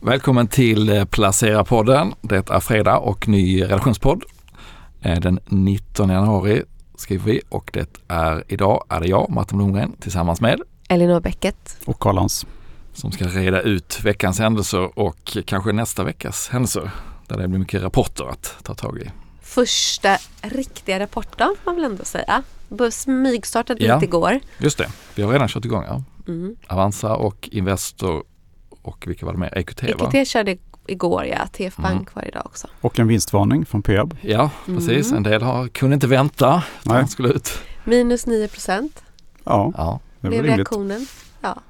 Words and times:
Välkommen 0.00 0.48
till 0.48 0.88
eh, 0.88 1.04
Placera-podden. 1.04 2.14
Det 2.20 2.50
är 2.50 2.60
fredag 2.60 2.98
och 2.98 3.28
ny 3.28 3.62
redaktionspodd. 3.62 4.24
Eh, 5.00 5.20
Den 5.20 5.40
19 5.46 6.08
januari 6.10 6.62
skriver 6.96 7.24
vi 7.24 7.40
och 7.48 7.70
det 7.72 8.00
är 8.08 8.44
idag 8.48 8.84
är 8.88 9.00
det 9.00 9.06
jag, 9.08 9.30
Martin 9.30 9.58
Blomgren, 9.58 9.92
tillsammans 10.00 10.40
med 10.40 10.60
Elinor 10.88 11.20
Bäcket. 11.20 11.78
Och 11.86 11.98
Karl-Hans. 11.98 12.46
som 12.92 13.12
ska 13.12 13.24
reda 13.26 13.60
ut 13.62 14.00
veckans 14.04 14.38
händelser 14.38 14.98
och 14.98 15.36
kanske 15.46 15.72
nästa 15.72 16.04
veckas 16.04 16.48
händelser. 16.48 16.90
Där 17.28 17.38
det 17.38 17.48
blir 17.48 17.58
mycket 17.58 17.82
rapporter 17.82 18.24
att 18.30 18.56
ta 18.62 18.74
tag 18.74 18.98
i. 18.98 19.10
Första 19.42 20.18
riktiga 20.42 20.98
rapporten 21.00 21.54
får 21.64 21.70
man 21.70 21.74
väl 21.74 21.84
ändå 21.90 22.04
säga. 22.04 22.42
Smygstartade 22.90 23.84
Ja. 23.84 23.94
lite 23.94 24.04
igår. 24.06 24.40
Just 24.58 24.78
det, 24.78 24.88
vi 25.14 25.22
har 25.22 25.32
redan 25.32 25.48
kört 25.48 25.64
igång. 25.64 25.84
Ja. 25.88 26.02
Mm. 26.28 26.56
Avanza 26.66 27.16
och 27.16 27.48
Investor 27.52 28.22
och 28.88 29.04
vilka 29.06 29.26
var 29.26 29.32
det 29.32 29.38
mer? 29.38 29.58
EQT 29.58 29.82
va? 29.82 30.10
EQT 30.12 30.28
körde 30.28 30.56
igår 30.86 31.24
ja, 31.24 31.46
TF 31.52 31.76
Bank 31.76 31.92
Mm. 32.00 32.06
var 32.12 32.28
idag 32.28 32.42
också. 32.46 32.66
Och 32.80 32.98
en 32.98 33.08
vinstvarning 33.08 33.66
från 33.66 33.82
Peab. 33.82 34.16
Ja, 34.20 34.50
precis. 34.66 35.06
Mm. 35.06 35.16
En 35.16 35.22
del 35.22 35.42
har, 35.42 35.68
kunde 35.68 35.94
inte 35.94 36.06
vänta. 36.06 36.62
Nej. 36.82 36.96
Den 36.96 37.08
skulle 37.08 37.28
ut. 37.28 37.58
Minus 37.84 38.26
9 38.26 38.48
procent 38.48 39.02
Ja, 39.44 39.72
Ja. 39.76 40.00
det 40.20 40.28
rimligt. 40.28 40.56
reaktionen. 40.56 41.06
Ja. 41.40 41.60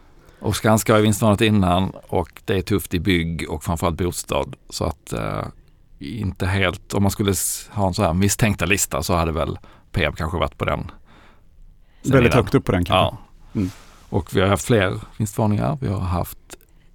Och 0.41 0.57
Skanska 0.57 0.93
har 0.93 0.99
ju 0.99 1.03
vinstvarnat 1.03 1.41
innan 1.41 1.91
och 2.09 2.43
det 2.45 2.55
är 2.59 2.63
tufft 2.63 2.95
i 2.95 3.01
bygg 3.01 3.47
och 3.51 3.65
framförallt 3.65 3.97
bostad. 3.99 4.57
Så 4.71 4.85
att 4.85 5.13
eh, 5.13 5.43
inte 5.99 6.47
helt, 6.47 6.95
om 6.95 7.03
man 7.03 7.11
skulle 7.13 7.35
ha 7.71 7.87
en 7.87 7.95
så 7.95 8.03
här 8.03 8.13
misstänkta 8.15 8.65
lista 8.67 9.03
så 9.03 9.15
hade 9.15 9.33
väl 9.33 9.59
Peab 9.93 10.17
kanske 10.17 10.39
varit 10.39 10.59
på 10.59 10.65
den. 10.65 10.91
Väldigt 12.03 12.33
sidan. 12.33 12.45
högt 12.45 12.55
upp 12.55 12.65
på 12.65 12.73
den 12.73 12.85
kanske. 12.85 13.17
Ja. 13.53 13.61
Mm. 13.61 13.71
Och 14.09 14.37
vi 14.37 14.41
har 14.41 14.49
haft 14.49 14.65
fler 14.65 15.01
vinstvarningar. 15.17 15.79
Vi 15.81 15.89
har 15.89 16.01
haft 16.01 16.39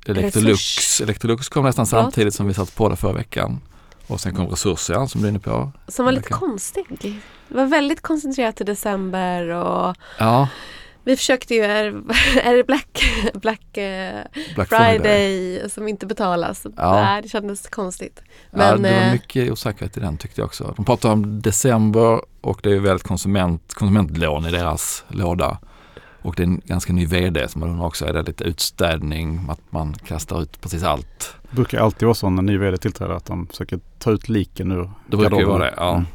Electrolux. 0.05 1.01
Electrolux 1.01 1.49
kom 1.49 1.65
nästan 1.65 1.85
samtidigt 1.85 2.33
som 2.33 2.47
vi 2.47 2.53
satt 2.53 2.75
på 2.75 2.89
det 2.89 2.95
förra 2.95 3.13
veckan. 3.13 3.61
Och 4.07 4.19
sen 4.19 4.35
kom 4.35 4.47
Resursia 4.47 5.07
som 5.07 5.21
du 5.21 5.27
är 5.27 5.29
inne 5.29 5.39
på. 5.39 5.71
Som 5.87 6.05
var 6.05 6.11
lite 6.11 6.29
konstig. 6.29 6.85
Det 7.47 7.55
var 7.55 7.65
väldigt 7.65 8.01
koncentrerat 8.01 8.61
i 8.61 8.63
december 8.63 9.47
och 9.47 9.95
Ja, 10.19 10.47
vi 11.03 11.17
försökte 11.17 11.55
ju, 11.55 11.61
är, 11.63 11.85
är 12.43 12.57
det 12.57 12.63
Black, 12.63 13.03
Black 13.33 13.77
eh, 13.77 14.23
Black 14.55 14.69
Friday, 14.69 14.99
Friday. 14.99 15.69
som 15.69 15.87
inte 15.87 16.05
betalas? 16.05 16.65
Ja. 16.77 17.01
Nej, 17.01 17.21
det 17.21 17.29
kändes 17.29 17.67
konstigt. 17.67 18.21
ja, 18.51 18.57
Men, 18.57 18.81
det 18.81 18.93
var 18.93 19.01
eh, 19.01 19.11
mycket 19.11 19.51
osäkerhet 19.51 19.97
i 19.97 19.99
den 19.99 20.17
tyckte 20.17 20.41
jag 20.41 20.45
också. 20.45 20.73
De 20.75 20.85
pratar 20.85 21.11
om 21.11 21.41
december 21.41 22.21
och 22.41 22.59
det 22.63 22.71
är 22.71 22.79
väldigt 22.79 23.07
konsument, 23.07 23.73
konsumentlån 23.73 24.45
i 24.45 24.51
deras 24.51 25.03
låda. 25.07 25.57
Och 26.21 26.35
det 26.35 26.43
är 26.43 26.47
en 26.47 26.61
ganska 26.65 26.93
ny 26.93 27.05
vd 27.05 27.47
som 27.47 27.59
man 27.61 27.81
också 27.81 28.05
är 28.05 28.13
det 28.13 28.21
lite 28.21 28.43
utstädning, 28.43 29.45
att 29.49 29.59
man 29.69 29.93
kastar 29.93 30.41
ut 30.41 30.61
precis 30.61 30.83
allt. 30.83 31.35
Det 31.49 31.55
brukar 31.55 31.79
alltid 31.79 32.05
vara 32.05 32.15
så 32.15 32.29
när 32.29 32.39
en 32.39 32.45
ny 32.45 32.57
vd 32.57 32.77
tillträder 32.77 33.13
att 33.13 33.25
de 33.25 33.47
försöker 33.47 33.79
ta 33.99 34.11
ut 34.11 34.29
liken 34.29 34.71
ur 34.71 34.91
Det 35.07 35.17
brukar 35.17 35.37
ju 35.37 35.45
vara 35.45 35.63
det, 35.63 35.73
ja. 35.77 35.91
Mm. 35.93 36.05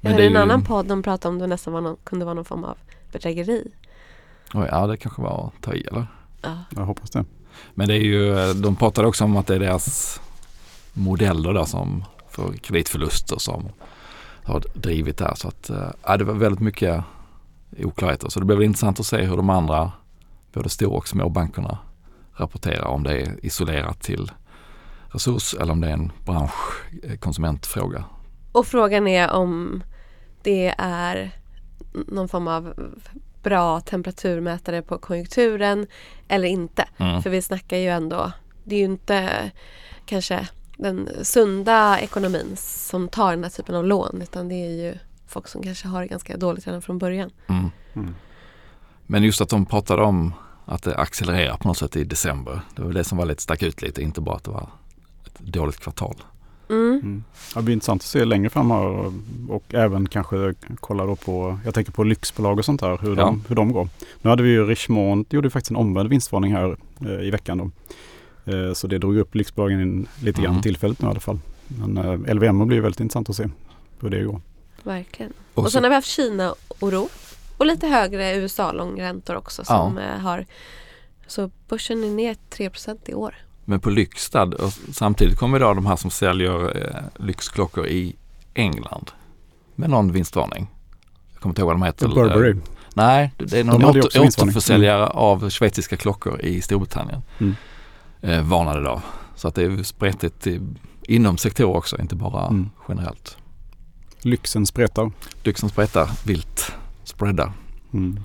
jag 0.00 0.02
det 0.02 0.08
hörde 0.10 0.22
är 0.22 0.26
en 0.26 0.32
ju- 0.32 0.38
annan 0.38 0.64
podd 0.64 0.86
de 0.86 1.02
pratade 1.02 1.32
om 1.32 1.38
det 1.38 1.46
nästan 1.46 1.72
var 1.72 1.80
någon, 1.80 1.96
kunde 2.04 2.24
vara 2.24 2.34
någon 2.34 2.44
form 2.44 2.64
av 2.64 2.76
bedrägeri. 3.12 3.70
Oj, 4.54 4.68
ja, 4.70 4.86
det 4.86 4.96
kanske 4.96 5.22
var 5.22 5.46
att 5.56 5.62
ta 5.62 5.74
i 5.74 5.84
eller? 5.90 6.06
Ja. 6.42 6.58
Jag 6.70 6.82
hoppas 6.82 7.10
det. 7.10 7.24
Men 7.74 7.88
det 7.88 7.94
är 7.94 8.00
ju, 8.02 8.52
de 8.54 8.76
pratade 8.76 9.08
också 9.08 9.24
om 9.24 9.36
att 9.36 9.46
det 9.46 9.54
är 9.54 9.58
deras 9.60 10.20
modeller 10.92 11.52
där 11.52 11.64
som 11.64 12.04
för 12.30 12.52
kreditförluster 12.52 13.38
som 13.38 13.68
har 14.44 14.62
drivit 14.74 15.18
det 15.18 15.24
här. 15.24 15.34
Så 15.34 15.48
att, 15.48 15.70
eh, 15.70 15.90
ja, 16.02 16.16
det 16.16 16.24
var 16.24 16.34
väldigt 16.34 16.60
mycket 16.60 17.04
oklarheter. 17.78 18.28
Så 18.28 18.40
det 18.40 18.46
blir 18.46 18.62
intressant 18.62 19.00
att 19.00 19.06
se 19.06 19.22
hur 19.22 19.36
de 19.36 19.50
andra, 19.50 19.92
både 20.52 20.68
stora 20.68 20.96
och 20.96 21.08
små 21.08 21.28
bankerna 21.28 21.78
rapporterar 22.36 22.84
om 22.84 23.02
det 23.02 23.20
är 23.20 23.46
isolerat 23.46 24.00
till 24.00 24.32
resurs 25.08 25.54
eller 25.54 25.72
om 25.72 25.80
det 25.80 25.88
är 25.88 25.92
en 25.92 26.12
bransch, 26.24 26.84
eh. 27.02 28.04
Och 28.52 28.66
frågan 28.66 29.08
är 29.08 29.30
om 29.30 29.82
det 30.42 30.74
är 30.78 31.30
någon 31.92 32.28
form 32.28 32.48
av 32.48 32.74
bra 33.42 33.80
temperaturmätare 33.80 34.82
på 34.82 34.98
konjunkturen 34.98 35.86
eller 36.28 36.48
inte. 36.48 36.88
Mm. 36.96 37.22
För 37.22 37.30
vi 37.30 37.42
snackar 37.42 37.76
ju 37.76 37.88
ändå, 37.88 38.32
det 38.64 38.74
är 38.74 38.78
ju 38.78 38.84
inte 38.84 39.50
kanske 40.06 40.48
den 40.76 41.08
sunda 41.22 42.00
ekonomin 42.00 42.56
som 42.56 43.08
tar 43.08 43.30
den 43.30 43.42
här 43.42 43.50
typen 43.50 43.74
av 43.74 43.84
lån 43.84 44.22
utan 44.22 44.48
det 44.48 44.54
är 44.54 44.70
ju 44.70 44.98
folk 45.26 45.48
som 45.48 45.62
kanske 45.62 45.88
har 45.88 46.00
det 46.00 46.06
ganska 46.06 46.36
dåligt 46.36 46.66
redan 46.66 46.82
från 46.82 46.98
början. 46.98 47.30
Mm. 47.46 47.70
Mm. 47.94 48.14
Men 49.06 49.22
just 49.22 49.40
att 49.40 49.48
de 49.48 49.66
pratade 49.66 50.02
om 50.02 50.32
att 50.64 50.82
det 50.82 50.96
accelererar 50.96 51.56
på 51.56 51.68
något 51.68 51.78
sätt 51.78 51.96
i 51.96 52.04
december. 52.04 52.60
Det 52.76 52.82
var 52.82 52.92
det 52.92 53.04
som 53.04 53.18
var 53.18 53.26
lite 53.26 53.42
stack 53.42 53.62
ut 53.62 53.82
lite, 53.82 54.02
inte 54.02 54.20
bara 54.20 54.36
att 54.36 54.44
det 54.44 54.50
var 54.50 54.68
ett 55.26 55.38
dåligt 55.38 55.80
kvartal. 55.80 56.14
Mm. 56.70 57.00
Mm. 57.02 57.24
Ja, 57.54 57.60
Det 57.60 57.64
blir 57.64 57.72
intressant 57.74 58.02
att 58.02 58.06
se 58.06 58.24
längre 58.24 58.50
fram 58.50 58.70
här 58.70 58.80
och, 58.86 59.12
och 59.48 59.74
även 59.74 60.08
kanske 60.08 60.54
kolla 60.80 61.06
då 61.06 61.16
på, 61.16 61.58
jag 61.64 61.74
tänker 61.74 61.92
på 61.92 62.04
lyxbolag 62.04 62.58
och 62.58 62.64
sånt 62.64 62.80
här, 62.80 62.98
hur, 63.02 63.16
Ja. 63.16 63.24
de, 63.24 63.44
hur 63.48 63.56
de 63.56 63.72
går. 63.72 63.88
Nu 64.22 64.30
hade 64.30 64.42
vi 64.42 64.48
ju 64.48 64.66
Richemont, 64.66 65.32
gjorde 65.32 65.46
ju 65.46 65.50
faktiskt 65.50 65.70
en 65.70 65.76
omvänd 65.76 66.08
vinstvarning 66.08 66.52
här 66.52 66.76
eh, 67.00 67.26
i 67.26 67.30
veckan 67.30 67.58
då. 67.58 67.70
Eh, 68.52 68.72
så 68.72 68.86
det 68.86 68.98
drog 68.98 69.16
upp 69.16 69.34
lyxbolagen 69.34 69.80
in 69.80 70.06
lite 70.22 70.42
grann 70.42 70.50
Mm. 70.52 70.62
tillfälligt 70.62 71.02
nu 71.02 71.08
i 71.08 71.10
alla 71.10 71.20
fall. 71.20 71.38
Men 71.68 71.96
eh, 71.96 72.34
LVM 72.34 72.66
blir 72.66 72.76
ju 72.76 72.82
väldigt 72.82 73.00
intressant 73.00 73.30
att 73.30 73.36
se 73.36 73.48
hur 74.00 74.10
det 74.10 74.22
går. 74.24 74.40
Verkligen. 74.84 75.32
Och 75.54 75.58
Och 75.58 75.64
så- 75.64 75.70
sen 75.70 75.82
har 75.82 75.90
vi 75.90 75.94
haft 75.94 76.08
Kina-oro 76.08 77.08
och 77.58 77.66
lite 77.66 77.86
högre 77.86 78.34
USA-långräntor 78.36 79.36
också 79.36 79.64
som 79.64 79.98
eh, 79.98 80.18
har 80.20 80.46
så 81.26 81.50
börsen 81.68 82.04
är 82.04 82.08
ner 82.10 82.36
3% 82.50 82.98
i 83.10 83.14
år. 83.14 83.34
Men 83.64 83.80
på 83.80 83.90
Lyxstad 83.90 84.42
och 84.54 84.72
samtidigt 84.92 85.38
kommer 85.38 85.60
då 85.60 85.74
de 85.74 85.86
här 85.86 85.96
som 85.96 86.10
säljer 86.10 86.76
eh, 86.86 87.24
lyxklockor 87.26 87.86
i 87.86 88.16
England 88.54 89.10
med 89.74 89.90
någon 89.90 90.12
vinstvarning. 90.12 90.66
Jag 91.32 91.40
kommer 91.42 91.50
inte 91.50 91.60
ihåg 91.62 91.66
vad 91.66 91.76
de 91.76 91.82
heter. 91.82 92.08
Burberry. 92.08 92.56
Nej, 92.94 93.30
det 93.38 93.58
är 93.60 93.64
någon 93.64 93.80
De 93.80 93.86
åter, 94.00 94.20
återförsäljare 94.20 95.06
av 95.06 95.50
schweiziska 95.50 95.96
klockor 95.96 96.40
i 96.40 96.60
Storbritannien. 96.60 97.22
Mm. 97.40 97.54
Eh, 98.20 98.42
varnade 98.42 98.82
då. 98.82 99.02
Så 99.36 99.48
att 99.48 99.54
det 99.54 99.62
är 99.62 99.82
spretigt 99.82 100.46
i, 100.46 100.60
inom 101.02 101.38
sektorer 101.38 101.76
också, 101.76 102.00
inte 102.00 102.14
bara 102.14 102.46
Mm. 102.46 102.70
generellt. 102.88 103.36
Lyxen 104.24 104.66
spretar. 104.66 105.10
Lyxen 105.42 105.68
spretar 105.68 106.10
vilt, 106.26 106.72
spreadar. 107.04 107.52
Mm. 107.92 108.20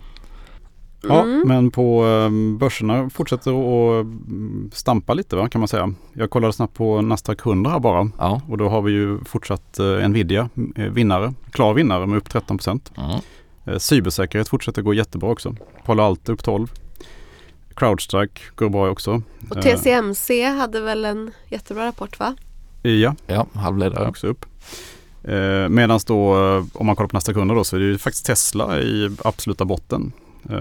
Ja, 1.02 1.22
Mm. 1.22 1.44
men 1.48 1.72
på 1.72 2.06
eh, 2.08 2.58
börserna 2.58 3.10
fortsätter 3.10 3.52
att 3.52 4.06
mm, 4.06 4.70
stampa 4.74 5.14
lite 5.14 5.36
va, 5.36 5.50
kan 5.50 5.62
man 5.62 5.68
säga. 5.68 5.94
Jag 6.14 6.30
kollade 6.30 6.54
snabbt 6.54 6.74
på 6.74 7.02
Nasdaq 7.02 7.46
100 7.46 7.72
här 7.72 7.80
bara. 7.80 8.09
Ja. 8.18 8.42
Och 8.50 8.58
då 8.58 8.70
har 8.70 8.82
vi 8.82 8.92
ju 8.92 9.20
fortsatt 9.26 9.80
eh, 9.80 10.08
Nvidia 10.09 10.50
eh, 10.76 10.86
vinnare, 10.86 11.34
klar 11.52 11.74
vinnare 11.74 12.06
med 12.08 12.18
upp 12.18 12.30
13 12.30 12.58
procent. 12.58 12.92
Mm. 12.98 13.80
Cybersäkerhet 13.80 14.50
fortsätter 14.50 14.82
gå 14.82 14.94
jättebra 14.94 15.30
också. 15.30 15.56
Palo 15.86 16.04
Alto 16.04 16.32
upp 16.32 16.44
12. 16.44 16.72
Crowdstrike 17.76 18.42
går 18.56 18.70
bra 18.70 18.90
också. 18.90 19.22
Och 19.50 19.62
TCMC 19.62 20.44
hade 20.46 20.82
väl 20.82 21.06
en 21.06 21.32
jättebra 21.50 21.86
rapport 21.86 22.20
va? 22.20 22.36
Ja, 22.82 23.16
Ja, 23.28 23.46
halvledare. 23.54 24.08
också 24.09 24.28
upp. 24.28 24.46
Eh, 25.24 25.69
Medan 25.69 26.00
då 26.07 26.35
eh, 26.35 26.63
om 26.74 26.85
man 26.85 26.96
kollar 26.96 27.07
på 27.07 27.16
Nasdaq 27.16 27.38
100 27.38 27.56
då 27.56 27.63
så 27.63 27.75
är 27.75 27.80
det 27.80 27.85
ju 27.85 27.97
faktiskt 27.97 28.25
Tesla 28.25 28.80
i 28.80 29.09
absoluta 29.24 29.66
botten. 29.66 30.12
Eh, 30.50 30.56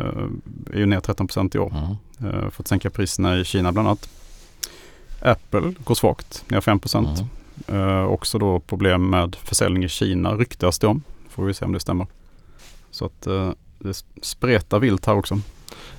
är 0.73 0.79
ju 0.79 0.87
ner 0.87 1.01
13 1.01 1.27
procent 1.27 1.55
i 1.55 1.59
år. 1.59 1.75
Mm. 1.77 2.35
Eh, 2.35 2.51
för 2.51 2.63
att 2.63 2.69
sänka 2.69 2.91
priserna 2.91 3.37
i 3.37 3.45
Kina 3.45 3.73
bland 3.73 3.89
annat. 3.89 4.09
Apple 5.23 5.75
går 5.85 5.95
svagt, 5.95 6.45
ner 6.49 6.61
5 6.61 6.79
procent. 6.79 7.09
Mm. 7.67 7.89
Eh, 7.89 8.05
också 8.05 8.39
då 8.39 8.61
problem 8.61 9.11
med 9.11 9.37
försäljning 9.37 9.85
i 9.85 9.89
Kina 9.89 10.35
ryktas 10.35 10.79
det 10.79 10.87
om. 10.87 11.03
Får 11.29 11.45
vi 11.45 11.55
se 11.55 11.65
om 11.65 11.73
det 11.73 11.81
stämmer. 11.81 12.07
Så 12.91 13.05
att 13.05 13.27
eh, 13.27 13.51
det 13.79 14.05
spretar 14.23 14.79
vilt 14.79 15.07
här 15.07 15.17
också. 15.17 15.41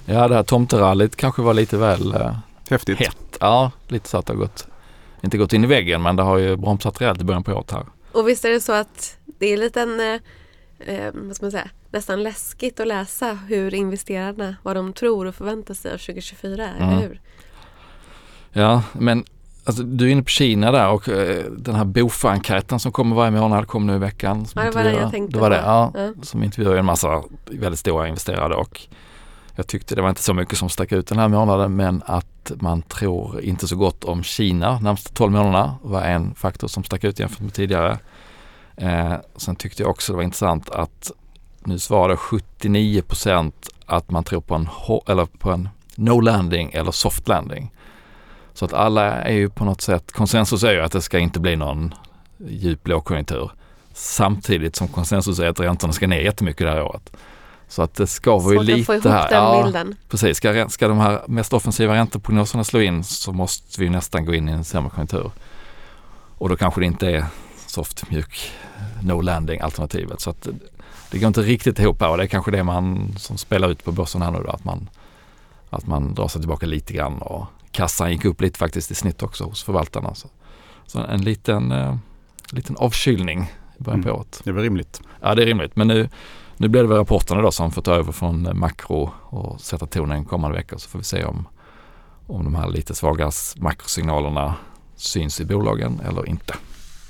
Ja, 0.05 0.27
det 0.27 0.35
här 0.35 0.43
tomterallyt 0.43 1.15
kanske 1.15 1.41
var 1.41 1.53
lite 1.53 1.77
väl 1.77 2.13
eh, 2.15 2.35
Häftigt. 2.69 2.99
hett. 2.99 3.37
Ja, 3.39 3.71
lite 3.87 4.09
så 4.09 4.17
att 4.17 4.25
det 4.25 4.33
har 4.33 4.39
gått, 4.39 4.67
inte 5.21 5.37
gått 5.37 5.53
in 5.53 5.63
i 5.63 5.67
väggen 5.67 6.01
men 6.01 6.15
det 6.15 6.23
har 6.23 6.37
ju 6.37 6.55
bromsat 6.55 7.01
rejält 7.01 7.21
i 7.21 7.23
början 7.23 7.43
på 7.43 7.53
året 7.53 7.71
här. 7.71 7.85
Och 8.11 8.27
visst 8.27 8.45
är 8.45 8.49
det 8.49 8.61
så 8.61 8.71
att 8.73 9.17
det 9.39 9.53
är 9.53 9.57
lite 9.57 9.81
en, 9.81 9.99
eh, 9.99 10.95
eh, 10.95 11.11
vad 11.13 11.35
ska 11.35 11.45
man 11.45 11.51
säga, 11.51 11.69
nästan 11.91 12.23
läskigt 12.23 12.79
att 12.79 12.87
läsa 12.87 13.33
hur 13.33 13.73
investerarna, 13.73 14.55
vad 14.63 14.75
de 14.75 14.93
tror 14.93 15.25
och 15.25 15.35
förväntar 15.35 15.73
sig 15.73 15.93
av 15.93 15.97
2024, 15.97 16.67
Mm. 16.67 16.89
eller 16.89 17.01
hur? 17.01 17.21
Ja, 18.51 18.83
men 18.93 19.25
alltså, 19.63 19.83
du 19.83 20.07
är 20.07 20.11
inne 20.11 20.23
på 20.23 20.29
Kina 20.29 20.71
där 20.71 20.89
och 20.89 21.09
eh, 21.09 21.45
den 21.51 21.75
här 21.75 21.85
BOFA-enkäten 21.85 22.79
som 22.79 22.91
kommer 22.91 23.15
varje 23.15 23.31
månad 23.31 23.67
kom 23.67 23.87
nu 23.87 23.95
i 23.95 23.97
veckan. 23.97 24.45
som 24.45 24.61
Ja, 24.61 24.69
det 24.69 24.75
var 24.75 24.83
den 24.83 24.95
jag 24.95 25.11
tänkte 25.11 25.37
Det 25.37 25.41
var 25.41 25.49
det, 25.49 25.55
ja. 25.65 25.91
Ja. 25.95 26.13
Som 26.21 26.43
intervjuar 26.43 26.75
en 26.75 26.85
massa 26.85 27.23
väldigt 27.45 27.79
stora 27.79 28.07
investerare 28.07 28.55
och 28.55 28.81
jag 29.55 29.67
tyckte 29.67 29.95
det 29.95 30.01
var 30.01 30.09
inte 30.09 30.23
så 30.23 30.33
mycket 30.33 30.57
som 30.57 30.69
stack 30.69 30.91
ut 30.91 31.07
den 31.07 31.19
här 31.19 31.27
månaden 31.27 31.75
men 31.75 32.01
att 32.05 32.25
man 32.55 32.81
tror 32.81 33.41
inte 33.41 33.67
så 33.67 33.75
gott 33.75 34.03
om 34.03 34.23
Kina 34.23 34.79
närmaste 34.79 35.13
12 35.13 35.31
månaderna 35.31 35.75
var 35.81 36.01
en 36.01 36.35
faktor 36.35 36.67
som 36.67 36.83
stack 36.83 37.03
ut 37.03 37.19
jämfört 37.19 37.39
med 37.39 37.53
tidigare. 37.53 37.99
Eh, 38.75 39.13
sen 39.35 39.55
tyckte 39.55 39.83
jag 39.83 39.89
också 39.89 40.13
det 40.13 40.17
var 40.17 40.23
intressant 40.23 40.69
att 40.69 41.11
nu 41.63 41.79
svarade 41.79 42.15
79% 42.15 43.51
att 43.85 44.11
man 44.11 44.23
tror 44.23 44.41
på 44.41 44.55
en, 44.55 44.69
eller 45.07 45.25
på 45.25 45.51
en 45.51 45.69
no 45.95 46.19
landing 46.19 46.71
eller 46.73 46.91
soft 46.91 47.27
landing. 47.27 47.71
Så 48.53 48.65
att 48.65 48.73
alla 48.73 49.03
är 49.03 49.33
ju 49.33 49.49
på 49.49 49.65
något 49.65 49.81
sätt, 49.81 50.11
konsensus 50.11 50.63
är 50.63 50.71
ju 50.71 50.81
att 50.81 50.91
det 50.91 51.01
ska 51.01 51.19
inte 51.19 51.39
bli 51.39 51.55
någon 51.55 51.93
djup 52.47 52.87
lågkonjunktur. 52.87 53.51
Samtidigt 53.93 54.75
som 54.75 54.87
konsensus 54.87 55.39
är 55.39 55.47
att 55.47 55.59
räntorna 55.59 55.93
ska 55.93 56.07
ner 56.07 56.21
jättemycket 56.21 56.67
det 56.67 56.71
här 56.71 56.83
året. 56.83 57.11
Så 57.69 57.81
att 57.81 57.93
det 57.95 58.07
skaver 58.07 58.51
ju 58.53 58.63
lite 58.63 58.79
att 58.79 58.85
få 58.85 58.93
ihop 58.93 59.05
här. 59.05 59.29
den 59.29 59.43
Ja, 59.43 59.63
bilden. 59.63 59.95
precis. 60.09 60.37
Ska, 60.37 60.69
ska 60.69 60.87
de 60.87 60.97
här 60.97 61.21
mest 61.27 61.53
offensiva 61.53 61.93
ränteprognoserna 61.95 62.63
slå 62.63 62.81
in 62.81 63.03
så 63.03 63.31
måste 63.33 63.81
vi 63.81 63.89
nästan 63.89 64.25
gå 64.25 64.33
in 64.33 64.49
i 64.49 64.51
en 64.51 64.63
sämre 64.63 64.89
konjunktur. 64.89 65.31
Och 66.37 66.49
då 66.49 66.55
kanske 66.57 66.81
det 66.81 66.85
inte 66.85 67.07
är 67.11 67.25
soft, 67.67 68.09
mjuk, 68.09 68.51
no 69.01 69.21
landing 69.21 69.59
alternativet. 69.59 70.21
Så 70.21 70.29
att 70.29 70.41
det, 70.41 70.51
det 71.11 71.19
går 71.19 71.27
inte 71.27 71.41
riktigt 71.41 71.79
ihop 71.79 72.01
här 72.01 72.09
och 72.09 72.17
det 72.17 72.23
är 72.23 72.27
kanske 72.27 72.51
det 72.51 72.63
man 72.63 73.13
som 73.17 73.37
spelar 73.37 73.69
ut 73.69 73.83
på 73.83 73.91
börsen 73.91 74.21
här 74.21 74.31
nu 74.31 74.39
då, 74.43 74.49
att 74.49 74.63
man, 74.63 74.89
att 75.69 75.87
man 75.87 76.13
drar 76.13 76.27
sig 76.27 76.41
tillbaka 76.41 76.65
lite 76.65 76.93
grann 76.93 77.21
och 77.21 77.45
kassan 77.71 78.11
gick 78.11 78.25
upp 78.25 78.41
lite 78.41 78.59
faktiskt 78.59 78.91
i 78.91 78.95
snitt 78.95 79.23
också 79.23 79.43
hos 79.43 79.63
förvaltarna. 79.63 80.15
Så, 80.15 80.27
så 80.87 80.99
en 80.99 81.21
liten, 81.21 81.71
eh, 81.71 81.95
liten 82.51 82.77
avkylning 82.77 83.51
i 83.79 83.83
början 83.83 84.03
på 84.03 84.09
Mm. 84.09 84.19
året. 84.19 84.41
Det 84.43 84.49
är 84.49 84.53
väl 84.53 84.63
rimligt. 84.63 85.01
Ja 85.21 85.35
det 85.35 85.41
är 85.41 85.45
rimligt 85.45 85.75
men 85.75 85.87
nu, 85.87 86.09
nu 86.59 86.67
blir 86.67 86.81
det 86.81 86.87
väl 86.87 86.97
rapporterna 86.97 87.41
då 87.41 87.51
som 87.51 87.71
får 87.71 87.81
ta 87.81 87.93
över 87.93 88.11
från 88.11 88.45
eh, 88.45 88.53
makro 88.53 89.11
och 89.29 89.61
sätta 89.61 89.85
tonen 89.85 90.25
kommande 90.25 90.57
veckor 90.57 90.77
så 90.77 90.89
får 90.89 90.99
vi 90.99 91.05
se 91.05 91.23
om, 91.23 91.47
om 92.27 92.43
de 92.43 92.55
här 92.55 92.67
lite 92.67 92.95
svaga 92.95 93.31
makrosignalerna 93.57 94.55
syns 94.95 95.41
i 95.41 95.45
bolagen 95.45 96.01
eller 96.07 96.29
inte. 96.29 96.53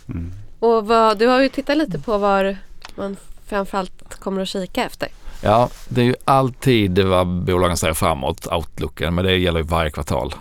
Mm. 0.08 0.32
Och 0.60 0.88
vad, 0.88 1.18
du 1.18 1.28
har 1.28 1.42
ju 1.42 1.50
tittat 1.50 1.78
lite 1.78 2.00
på 2.00 2.18
var 2.18 2.58
man 2.96 3.18
framförallt 3.46 4.20
kommer 4.20 4.42
att 4.42 4.48
kika 4.48 4.86
efter. 4.86 5.10
Ja, 5.42 5.70
det 5.88 6.02
är 6.02 6.06
ju 6.06 6.16
alltid 6.26 7.00
vad 7.00 7.28
bolagen 7.28 7.78
säger 7.78 7.94
framåt, 7.94 8.48
outlooken, 8.48 9.16
men 9.16 9.26
det 9.26 9.38
gäller 9.38 9.60
ju 9.60 9.66
varje 9.66 9.92
kvartal. 9.92 10.34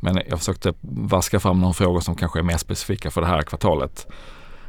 Men 0.00 0.22
jag 0.28 0.38
försökte 0.38 0.74
vaska 0.80 1.40
fram 1.40 1.60
några 1.60 1.74
frågor 1.74 2.00
som 2.00 2.14
kanske 2.14 2.38
är 2.38 2.42
mer 2.42 2.56
specifika 2.56 3.10
för 3.10 3.20
det 3.20 3.26
här 3.26 3.42
kvartalet. 3.42 4.06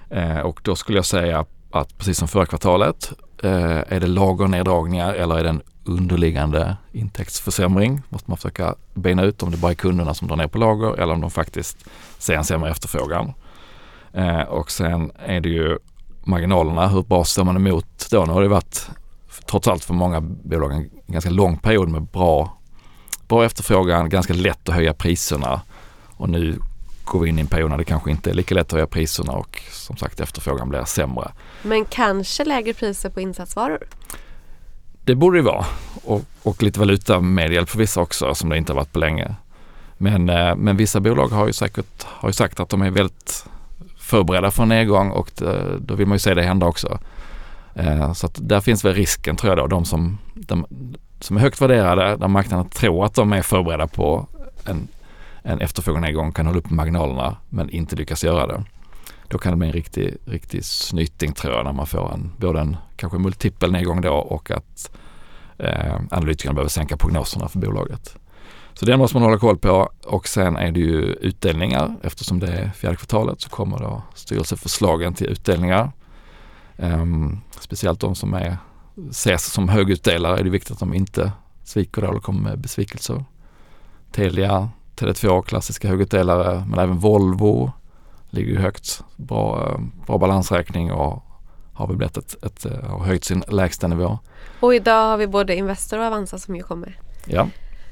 Eh, 0.09 0.39
och 0.39 0.59
då 0.63 0.75
skulle 0.75 0.97
jag 0.97 1.05
säga 1.05 1.45
att 1.71 1.97
precis 1.97 2.17
som 2.17 2.27
förra 2.27 2.45
kvartalet 2.45 3.13
Eh, 3.43 3.93
är 3.93 3.99
det 3.99 4.07
lagerneddragningar 4.07 5.13
eller 5.13 5.35
är 5.35 5.43
det 5.43 5.49
en 5.49 5.61
underliggande 5.83 6.77
intäktsförsämring? 6.91 8.01
Måste 8.09 8.31
man 8.31 8.37
försöka 8.37 8.75
bena 8.93 9.23
ut 9.23 9.43
om 9.43 9.51
det 9.51 9.57
bara 9.57 9.71
är 9.71 9.75
kunderna 9.75 10.13
som 10.13 10.27
drar 10.27 10.35
ner 10.35 10.47
på 10.47 10.57
lager 10.57 11.01
eller 11.01 11.13
om 11.13 11.21
de 11.21 11.31
faktiskt 11.31 11.85
ser 12.17 12.33
en 12.33 12.43
sämre 12.43 12.71
efterfrågan. 12.71 13.33
Eh, 14.13 14.41
och 14.41 14.71
sen 14.71 15.11
är 15.25 15.41
det 15.41 15.49
ju 15.49 15.77
marginalerna, 16.23 16.87
hur 16.87 17.01
bra 17.01 17.23
står 17.23 17.43
man 17.43 17.55
emot 17.55 18.07
då? 18.11 18.25
Nu 18.25 18.33
har 18.33 18.41
det 18.41 18.47
varit 18.47 18.89
trots 19.45 19.67
allt 19.67 19.83
för 19.83 19.93
många 19.93 20.21
bolag 20.21 20.71
en 20.73 20.89
ganska 21.07 21.29
lång 21.29 21.57
period 21.57 21.89
med 21.89 22.01
bra, 22.03 22.57
bra 23.27 23.45
efterfrågan, 23.45 24.09
ganska 24.09 24.33
lätt 24.33 24.69
att 24.69 24.75
höja 24.75 24.93
priserna 24.93 25.61
och 26.17 26.29
nu 26.29 26.59
går 27.05 27.19
vi 27.19 27.29
in 27.29 27.37
i 27.37 27.41
en 27.41 27.47
period 27.47 27.69
när 27.69 27.77
det 27.77 27.83
kanske 27.83 28.11
inte 28.11 28.29
är 28.29 28.33
lika 28.33 28.55
lätt 28.55 28.67
att 28.67 28.71
höja 28.71 28.87
priserna 28.87 29.31
och 29.33 29.61
som 29.71 29.97
sagt 29.97 30.19
efterfrågan 30.19 30.69
blir 30.69 30.83
sämre. 30.83 31.31
Men 31.63 31.85
kanske 31.85 32.45
lägre 32.45 32.73
priser 32.73 33.09
på 33.09 33.21
insatsvaror. 33.21 33.87
Det 35.03 35.15
borde 35.15 35.37
det 35.37 35.43
vara 35.43 35.65
och, 36.03 36.21
och 36.43 36.63
lite 36.63 36.79
valuta 36.79 37.21
medhjälp 37.21 37.69
för 37.69 37.77
vissa 37.77 38.01
också 38.01 38.35
som 38.35 38.49
det 38.49 38.57
inte 38.57 38.71
har 38.71 38.75
varit 38.75 38.93
på 38.93 38.99
länge. 38.99 39.35
Men, 39.97 40.29
eh, 40.29 40.55
men 40.55 40.77
vissa 40.77 40.99
bolag 40.99 41.27
har 41.27 41.47
ju 41.47 41.53
säkert 41.53 42.03
har 42.03 42.29
ju 42.29 42.33
sagt 42.33 42.59
att 42.59 42.69
de 42.69 42.81
är 42.81 42.89
väldigt 42.89 43.45
förberedda 43.97 44.51
för 44.51 44.63
en 44.63 44.69
nedgång 44.69 45.11
och 45.11 45.31
det, 45.35 45.79
då 45.79 45.95
vill 45.95 46.07
man 46.07 46.15
ju 46.15 46.19
se 46.19 46.33
det 46.33 46.43
hända 46.43 46.65
också. 46.65 46.99
Eh, 47.75 48.13
Så 48.13 48.25
att 48.25 48.39
där 48.41 48.61
finns 48.61 48.85
väl 48.85 48.93
risken 48.93 49.35
tror 49.35 49.51
jag 49.51 49.57
då, 49.57 49.67
de 49.67 49.85
som, 49.85 50.17
de, 50.33 50.65
som 51.19 51.37
är 51.37 51.41
högt 51.41 51.61
värderade, 51.61 52.17
där 52.17 52.27
marknaden 52.27 52.69
tror 52.69 53.05
att 53.05 53.13
de 53.13 53.33
är 53.33 53.41
förberedda 53.41 53.87
på 53.87 54.27
en, 54.65 54.87
en 55.45 55.61
efterfråganedgång 55.61 56.31
kan 56.31 56.45
hålla 56.45 56.59
upp 56.59 56.69
marginalerna 56.69 57.37
men 57.49 57.69
inte 57.69 57.95
lyckas 57.95 58.23
göra 58.23 58.47
det. 58.47 58.63
Då 59.27 59.37
kan 59.37 59.51
det 59.51 59.57
bli 59.57 59.67
en 59.67 59.73
riktig, 59.73 60.17
riktig 60.25 60.65
snyting 60.65 61.33
tror 61.33 61.53
jag 61.53 61.65
när 61.65 61.73
man 61.73 61.87
får 61.87 62.13
en, 62.13 62.31
både 62.37 62.59
en 62.59 62.77
kanske 62.95 63.19
multipel 63.19 63.71
nedgång 63.71 64.01
då 64.01 64.13
och 64.13 64.51
att 64.51 64.91
eh, 65.57 65.95
analytikerna 66.11 66.53
behöver 66.53 66.69
sänka 66.69 66.97
prognoserna 66.97 67.47
för 67.47 67.59
bolaget. 67.59 68.17
Så 68.73 68.85
det 68.85 68.97
måste 68.97 69.17
man 69.17 69.23
hålla 69.23 69.39
koll 69.39 69.57
på 69.57 69.89
och 70.05 70.27
sen 70.27 70.55
är 70.55 70.71
det 70.71 70.79
ju 70.79 71.01
utdelningar 71.01 71.95
eftersom 72.03 72.39
det 72.39 72.47
är 72.47 72.69
fjärde 72.69 72.95
kvartalet 72.95 73.41
så 73.41 73.49
kommer 73.49 73.79
då 73.79 74.03
styrelseförslagen 74.13 75.13
till 75.13 75.27
utdelningar. 75.27 75.91
Um, 76.77 77.41
speciellt 77.59 77.99
de 77.99 78.15
som 78.15 78.33
är, 78.33 78.57
ses 79.09 79.45
som 79.45 79.69
högutdelare 79.69 80.39
är 80.39 80.43
det 80.43 80.49
viktigt 80.49 80.71
att 80.71 80.79
de 80.79 80.93
inte 80.93 81.31
sviker 81.63 82.01
då 82.01 82.07
eller 82.07 82.19
kommer 82.19 82.41
med 82.41 82.59
besvikelser. 82.59 83.25
Telia, 84.11 84.69
Tele2 84.95 85.41
klassiska 85.41 85.87
högutdelare 85.87 86.65
men 86.67 86.79
även 86.79 86.97
Volvo 86.97 87.71
ligger 88.29 88.51
ju 88.51 88.59
högt. 88.59 89.03
Bra, 89.15 89.69
eh, 89.69 89.79
bra 90.07 90.17
balansräkning 90.17 90.91
och 90.91 91.23
har 91.73 91.87
väl 91.87 91.97
blivit 91.97 92.17
ett, 92.17 92.43
ett, 92.43 92.65
eh, 92.65 92.89
har 92.89 93.05
höjt 93.05 93.23
sin 93.23 93.43
lägsta 93.47 93.87
nivå. 93.87 94.19
Och 94.59 94.75
idag 94.75 95.09
har 95.09 95.17
vi 95.17 95.27
både 95.27 95.55
Investor 95.55 95.99
och 95.99 96.05
Avanza 96.05 96.37
som 96.37 96.55
ju 96.55 96.63
kommer. 96.63 96.99
Ja. 97.25 97.47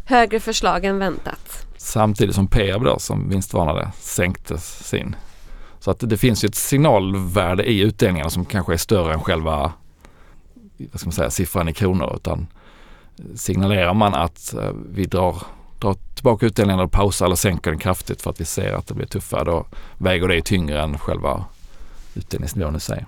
Högre 0.05 0.39
förslag 0.39 0.85
än 0.85 0.99
väntat. 0.99 1.67
Samtidigt 1.77 2.35
som 2.35 2.47
Peab 2.47 2.83
då 2.83 2.99
som 2.99 3.29
vinstvarnade 3.29 3.91
sänkte 3.99 4.57
sin. 4.57 5.15
Så 5.79 5.91
att 5.91 5.99
det 5.99 6.17
finns 6.17 6.43
ju 6.43 6.47
ett 6.47 6.55
signalvärde 6.55 7.63
i 7.63 7.79
utdelningarna 7.79 8.29
som 8.29 8.45
kanske 8.45 8.73
är 8.73 8.77
större 8.77 9.13
än 9.13 9.19
själva 9.19 9.73
vad 10.91 10.99
ska 10.99 11.07
man 11.07 11.13
säga, 11.13 11.29
siffran 11.29 11.69
i 11.69 11.73
kronor. 11.73 12.13
Utan 12.15 12.47
signalerar 13.35 13.93
man 13.93 14.13
att 14.13 14.53
eh, 14.53 14.71
vi 14.89 15.05
drar, 15.05 15.37
drar 15.83 15.95
tillbaka 16.15 16.45
utdelningen 16.45 16.79
och 16.79 16.91
pausar 16.91 17.25
eller 17.25 17.35
sänker 17.35 17.71
den 17.71 17.79
kraftigt 17.79 18.21
för 18.21 18.29
att 18.29 18.41
vi 18.41 18.45
ser 18.45 18.73
att 18.73 18.87
det 18.87 18.93
blir 18.93 19.05
tuffare 19.05 19.43
då 19.43 19.65
väger 19.97 20.27
det 20.27 20.41
tyngre 20.41 20.81
än 20.81 20.97
själva 20.97 21.45
utdelningsnivån 22.13 22.75
i 22.75 22.79
sig. 22.79 23.05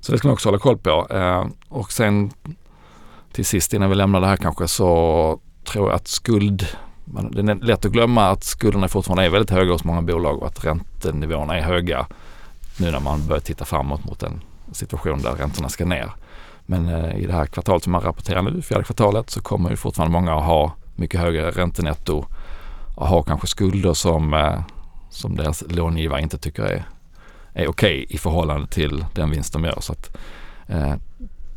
Så 0.00 0.12
det 0.12 0.18
ska 0.18 0.28
man 0.28 0.32
också 0.32 0.48
hålla 0.48 0.58
koll 0.58 0.78
på. 0.78 1.06
Eh, 1.10 1.46
och 1.68 1.92
sen 1.92 2.30
till 3.32 3.44
sist 3.44 3.74
innan 3.74 3.90
vi 3.90 3.96
lämnar 3.96 4.20
det 4.20 4.26
här 4.26 4.36
kanske 4.36 4.68
så 4.68 5.40
tror 5.64 5.88
jag 5.88 5.96
att 5.96 6.08
skuld 6.08 6.66
det 7.30 7.40
är 7.40 7.54
lätt 7.54 7.84
att 7.84 7.92
glömma 7.92 8.28
att 8.28 8.44
skulderna 8.44 8.88
fortfarande 8.88 9.24
är 9.24 9.30
väldigt 9.30 9.50
höga 9.50 9.72
hos 9.72 9.84
många 9.84 10.02
bolag 10.02 10.42
och 10.42 10.46
att 10.46 10.64
räntenivåerna 10.64 11.58
är 11.58 11.62
höga 11.62 12.06
nu 12.76 12.90
när 12.90 13.00
man 13.00 13.26
börjar 13.26 13.40
titta 13.40 13.64
framåt 13.64 14.04
mot 14.04 14.22
en 14.22 14.40
situation 14.72 15.22
där 15.22 15.32
räntorna 15.32 15.68
ska 15.68 15.84
ner. 15.84 16.12
Men 16.66 16.88
eh, 16.88 17.16
i 17.16 17.26
det 17.26 17.32
här 17.32 17.46
kvartalet 17.46 17.82
som 17.82 17.92
man 17.92 18.00
rapporterar 18.00 18.42
nu, 18.42 18.62
fjärde 18.62 18.84
kvartalet, 18.84 19.30
så 19.30 19.40
kommer 19.40 19.70
ju 19.70 19.76
fortfarande 19.76 20.12
många 20.12 20.34
att 20.34 20.44
ha 20.44 20.72
mycket 20.98 21.20
högre 21.20 21.50
räntenetto 21.50 22.24
och 22.96 23.06
ha 23.06 23.22
kanske 23.22 23.46
skulder 23.46 23.94
som, 23.94 24.34
eh, 24.34 24.60
som 25.10 25.36
deras 25.36 25.64
långivare 25.68 26.22
inte 26.22 26.38
tycker 26.38 26.62
är, 26.62 26.84
är 27.52 27.68
okej 27.68 28.06
i 28.08 28.18
förhållande 28.18 28.66
till 28.66 29.04
den 29.14 29.30
vinst 29.30 29.52
de 29.52 29.64
gör. 29.64 29.80
Så 29.80 29.92
att, 29.92 30.16
eh, 30.66 30.94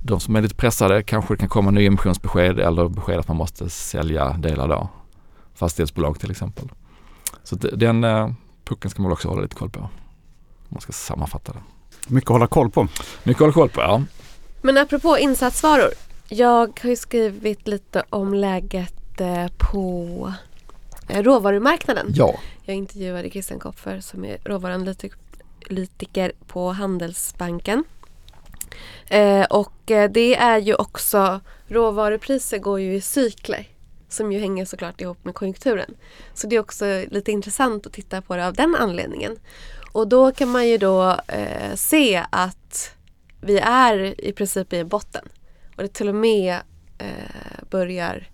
de 0.04 0.20
som 0.20 0.36
är 0.36 0.42
lite 0.42 0.56
pressade 0.56 1.04
kanske 1.04 1.34
det 1.34 1.38
kan 1.38 1.50
komma 1.50 1.72
nyemissionsbesked 1.72 2.60
eller 2.60 2.90
besked 2.90 3.20
att 3.20 3.28
man 3.28 3.38
måste 3.38 3.70
sälja 3.70 4.30
delar 4.30 4.68
då. 4.68 4.90
Fastighetsbolag 5.54 6.20
till 6.20 6.32
exempel. 6.32 6.70
Så 7.44 7.56
att 7.56 7.66
den 7.74 8.04
eh, 8.04 8.32
pucken 8.66 8.92
ska 8.92 9.02
man 9.02 9.12
också 9.12 9.28
hålla 9.28 9.42
lite 9.42 9.56
koll 9.56 9.70
på. 9.70 9.80
Om 9.80 9.90
man 10.70 10.82
ska 10.82 10.92
sammanfatta 10.92 11.54
det. 11.54 11.60
Mycket 12.08 12.30
att 12.30 12.34
hålla 12.34 12.48
koll 12.48 12.70
på. 12.70 12.88
Mycket 13.24 13.36
att 13.36 13.40
hålla 13.40 13.54
koll 13.54 13.70
på, 13.70 13.82
ja. 13.82 14.04
Men 14.62 14.78
apropå 14.78 15.18
insatsvaror. 15.18 15.92
Jag 16.30 16.80
har 16.82 16.90
ju 16.90 16.96
skrivit 16.96 17.68
lite 17.68 18.04
om 18.10 18.34
läget 18.34 19.01
eh, 19.22 19.48
på 19.58 20.34
eh, 21.08 21.24
råvarumarknaden. 21.24 22.12
Ja, 22.16 22.40
Jag 22.66 22.76
intervjuade 22.76 23.30
Christian 23.30 23.60
Kopfer 23.60 24.00
som 24.00 24.26
är 24.26 24.38
råvaruanalytiker 24.44 26.32
på 26.48 26.72
Handelsbanken. 26.72 27.84
Eh, 29.08 29.44
och 29.44 29.74
det 29.86 30.36
är 30.36 30.58
ju 30.58 30.76
också, 30.76 31.40
råvarupriser 31.68 32.58
går 32.58 32.80
ju 32.80 32.96
i 32.96 33.02
cykler 33.02 33.68
som 34.10 34.32
ju 34.32 34.40
hänger 34.40 34.66
såklart 34.66 35.02
ihop 35.02 35.26
med 35.26 35.36
konjunkturen. 35.36 35.96
Så 36.34 36.48
det 36.48 36.56
är 36.56 36.60
också 36.60 36.86
lite 37.12 37.32
intressant 37.32 37.86
att 37.88 37.94
titta 37.94 38.22
på 38.22 38.36
det 38.36 38.48
av 38.48 38.54
den 38.54 38.76
anledningen. 38.76 39.38
Och 39.92 40.08
då 40.08 40.32
kan 40.32 40.50
man 40.50 40.68
ju 40.68 40.78
då 40.78 41.20
eh, 41.28 41.76
se 41.76 42.26
att 42.30 42.96
vi 43.42 43.60
är 43.60 44.22
i 44.22 44.34
princip 44.34 44.74
i 44.74 44.84
botten. 44.84 45.30
Och 45.76 45.84
det 45.84 45.94
till 45.94 46.10
och 46.10 46.16
med 46.16 46.56
eh, 46.98 47.64
börjar 47.70 48.31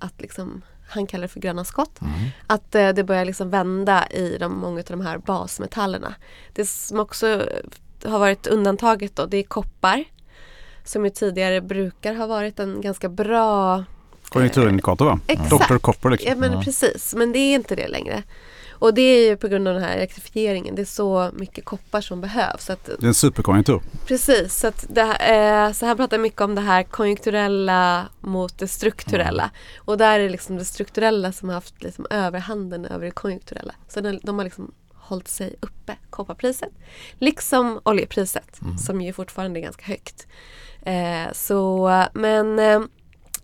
att 0.00 0.20
liksom, 0.20 0.62
han 0.88 1.06
kallar 1.06 1.22
det 1.22 1.28
för 1.28 1.40
gröna 1.40 1.64
skott. 1.64 2.00
mm. 2.00 2.14
Att 2.46 2.74
eh, 2.74 2.88
det 2.88 3.04
börjar 3.04 3.24
liksom 3.24 3.50
vända 3.50 4.06
i 4.10 4.36
de, 4.40 4.58
många 4.58 4.78
av 4.78 4.84
de 4.84 5.00
här 5.00 5.18
basmetallerna. 5.18 6.14
Det 6.52 6.68
som 6.68 7.00
också 7.00 7.48
har 8.04 8.18
varit 8.18 8.46
undantaget 8.46 9.16
då, 9.16 9.26
det 9.26 9.36
är 9.36 9.42
koppar. 9.42 10.04
Som 10.84 11.04
ju 11.04 11.10
tidigare 11.10 11.60
brukar 11.60 12.14
ha 12.14 12.26
varit 12.26 12.58
en 12.60 12.80
ganska 12.80 13.08
bra 13.08 13.84
Konjunkturindikator 14.28 15.04
va? 15.04 15.20
Exakt. 15.26 15.68
Dr. 15.68 15.78
Copper 15.78 16.10
liksom. 16.10 16.30
Ja 16.30 16.36
men 16.36 16.64
precis, 16.64 17.14
men 17.14 17.32
det 17.32 17.38
är 17.38 17.54
inte 17.54 17.74
det 17.74 17.88
längre. 17.88 18.22
Och 18.80 18.94
det 18.94 19.02
är 19.02 19.28
ju 19.28 19.36
på 19.36 19.48
grund 19.48 19.68
av 19.68 19.74
den 19.74 19.82
här 19.82 19.96
elektrifieringen. 19.96 20.74
Det 20.74 20.82
är 20.82 20.86
så 20.86 21.30
mycket 21.34 21.64
koppar 21.64 22.00
som 22.00 22.20
behövs. 22.20 22.70
Att, 22.70 22.84
Det 22.84 23.02
är 23.02 23.06
en 23.06 23.14
superkonjunktur. 23.14 23.80
precis, 24.06 24.54
så, 24.58 24.66
att 24.66 24.86
det, 24.88 25.02
här- 25.02 25.66
eh, 25.66 25.72
så 25.72 25.86
han 25.86 25.96
pratar 25.96 26.18
mycket 26.18 26.40
om 26.40 26.54
det 26.54 26.60
här 26.60 26.82
konjunkturella 26.82 28.08
mot 28.20 28.58
det 28.58 28.68
strukturella. 28.68 29.50
Och 29.78 29.98
där 29.98 30.18
är 30.20 30.22
det 30.22 30.28
liksom 30.30 30.56
det 30.56 30.64
strukturella 30.64 31.32
som 31.32 31.48
har 31.48 31.54
haft 31.54 31.82
liksom 31.82 32.06
överhanden 32.10 32.84
över 32.84 33.04
det 33.04 33.10
konjunkturella. 33.10 33.74
Så 33.88 34.00
de, 34.00 34.20
de 34.22 34.38
har 34.38 34.44
liksom 34.44 34.74
hållit 34.94 35.28
sig 35.28 35.56
uppe, 35.60 35.96
kopparpriset. 36.10 36.70
Liksom 37.18 37.80
oljepriset 37.82 38.60
som 38.78 39.00
ju 39.00 39.12
fortfarande 39.12 39.60
är 39.60 39.62
ganska 39.62 39.84
högt. 39.84 40.26
Eh, 40.82 41.32
så, 41.32 41.90
men 42.14 42.58
eh, 42.58 42.80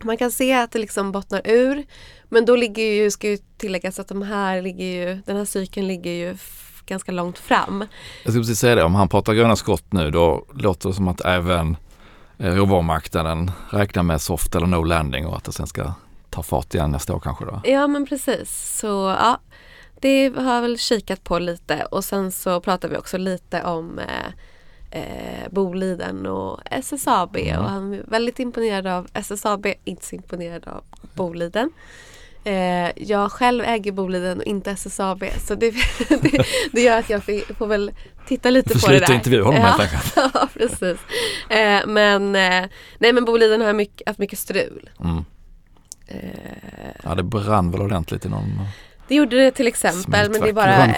man 0.03 0.17
kan 0.17 0.31
se 0.31 0.53
att 0.55 0.71
det 0.73 0.79
liksom 0.79 1.13
bottnar 1.13 1.43
ur. 1.45 1.85
Men 2.29 2.45
då 2.45 2.57
ligger 2.57 2.83
ju, 2.83 3.11
ska 3.11 3.29
ju 3.29 3.39
tilläggas 3.57 3.99
att 3.99 4.09
de 4.09 4.23
här 4.23 4.63
ligger 4.63 4.85
ju, 4.87 5.19
den 5.27 5.37
här 5.37 5.45
cykeln 5.45 5.87
ligger 5.89 6.11
ju 6.11 6.37
ganska 6.87 7.13
långt 7.13 7.39
fram. 7.39 7.85
Jag 8.25 8.33
skulle 8.33 8.43
precis 8.43 8.59
säga 8.59 8.75
det, 8.75 8.83
om 8.85 8.95
han 8.95 9.09
pratar 9.09 9.35
gröna 9.35 9.57
skott 9.57 9.93
nu 9.93 10.11
då 10.11 10.45
låter 10.55 10.89
det 10.89 10.95
som 10.95 11.09
att 11.09 11.21
även 11.21 11.77
eh, 12.39 12.53
råvarumarknaden 12.55 13.51
räknar 13.71 14.03
med 14.03 14.21
soft 14.21 14.55
eller 14.55 14.67
no 14.67 14.85
landing 14.85 15.27
och 15.27 15.37
att 15.37 15.45
det 15.45 15.53
sen 15.53 15.67
ska 15.67 15.93
ta 16.31 16.43
fart 16.43 16.75
igen 16.75 16.91
nästa 16.91 17.15
år 17.15 17.21
kanske 17.21 17.45
då. 17.45 17.61
Ja 17.65 17.87
men 17.87 18.07
precis. 18.07 18.79
Så 18.81 18.87
ja, 19.19 19.41
det 20.01 20.33
har 20.37 20.55
jag 20.55 20.63
väl 20.63 20.79
kikat 20.79 21.25
på 21.25 21.39
lite 21.39 21.85
och 21.85 22.05
sen 22.05 22.33
så 22.33 22.61
pratar 22.61 22.89
vi 22.89 22.97
också 22.97 23.19
lite 23.19 23.63
om 23.63 23.99
eh, 23.99 25.01
eh, 25.01 25.49
Boliden 25.51 26.27
och 26.27 26.61
SSAB 26.71 27.37
Mm. 27.37 27.59
och 27.65 27.71
han 27.71 27.95
är 27.95 28.03
väldigt 28.09 28.39
imponerad 28.39 28.87
av 28.87 29.07
SSAB, 29.15 29.67
inte 29.85 30.07
så 30.07 30.15
imponerad 30.15 30.69
av 30.69 30.83
Boliden. 31.15 31.71
Eh, 32.47 32.91
jag 32.97 33.33
själv 33.33 33.65
äger 33.65 33.93
Boliden 33.93 34.39
och 34.39 34.45
inte 34.45 34.71
SSAB 34.71 35.25
så 35.47 35.55
det, 35.55 35.71
det, 36.09 36.45
det 36.73 36.81
gör 36.81 36.99
att 36.99 37.11
jag 37.11 37.25
får, 37.25 37.55
får 37.55 37.67
väl 37.67 37.91
titta 38.27 38.51
lite 38.51 38.69
Får 38.79 38.87
på 38.87 38.93
det 38.93 38.99
sluta 38.99 39.07
där. 39.07 39.15
intervjua 39.15 39.45
honom 39.45 39.61
ja. 39.61 39.67
helt 39.67 39.81
enkelt. 39.81 40.13
ja, 40.35 40.49
precis. 40.55 40.99
Eh, 41.51 41.87
men, 41.87 42.37
eh, 42.37 42.65
nej, 42.99 43.13
men 43.13 43.25
Boliden 43.25 43.61
har 43.61 43.73
mycket, 43.73 44.09
haft 44.09 44.19
mycket 44.19 44.39
strul. 44.39 44.91
Mm. 45.05 45.25
Eh, 46.07 46.21
Ja 47.05 47.15
det 47.15 47.23
brann 47.23 47.71
väl 47.71 47.81
ordentligt 47.81 48.25
i 48.25 48.29
någon 48.29 48.61
det 49.09 49.15
gjorde 49.15 49.37
det 49.37 49.51
till 49.51 49.67
exempel 49.67 50.31
men 50.31 50.41
det 50.41 50.49
är 50.49 50.53
bara 50.53 50.75
en, 50.75 50.95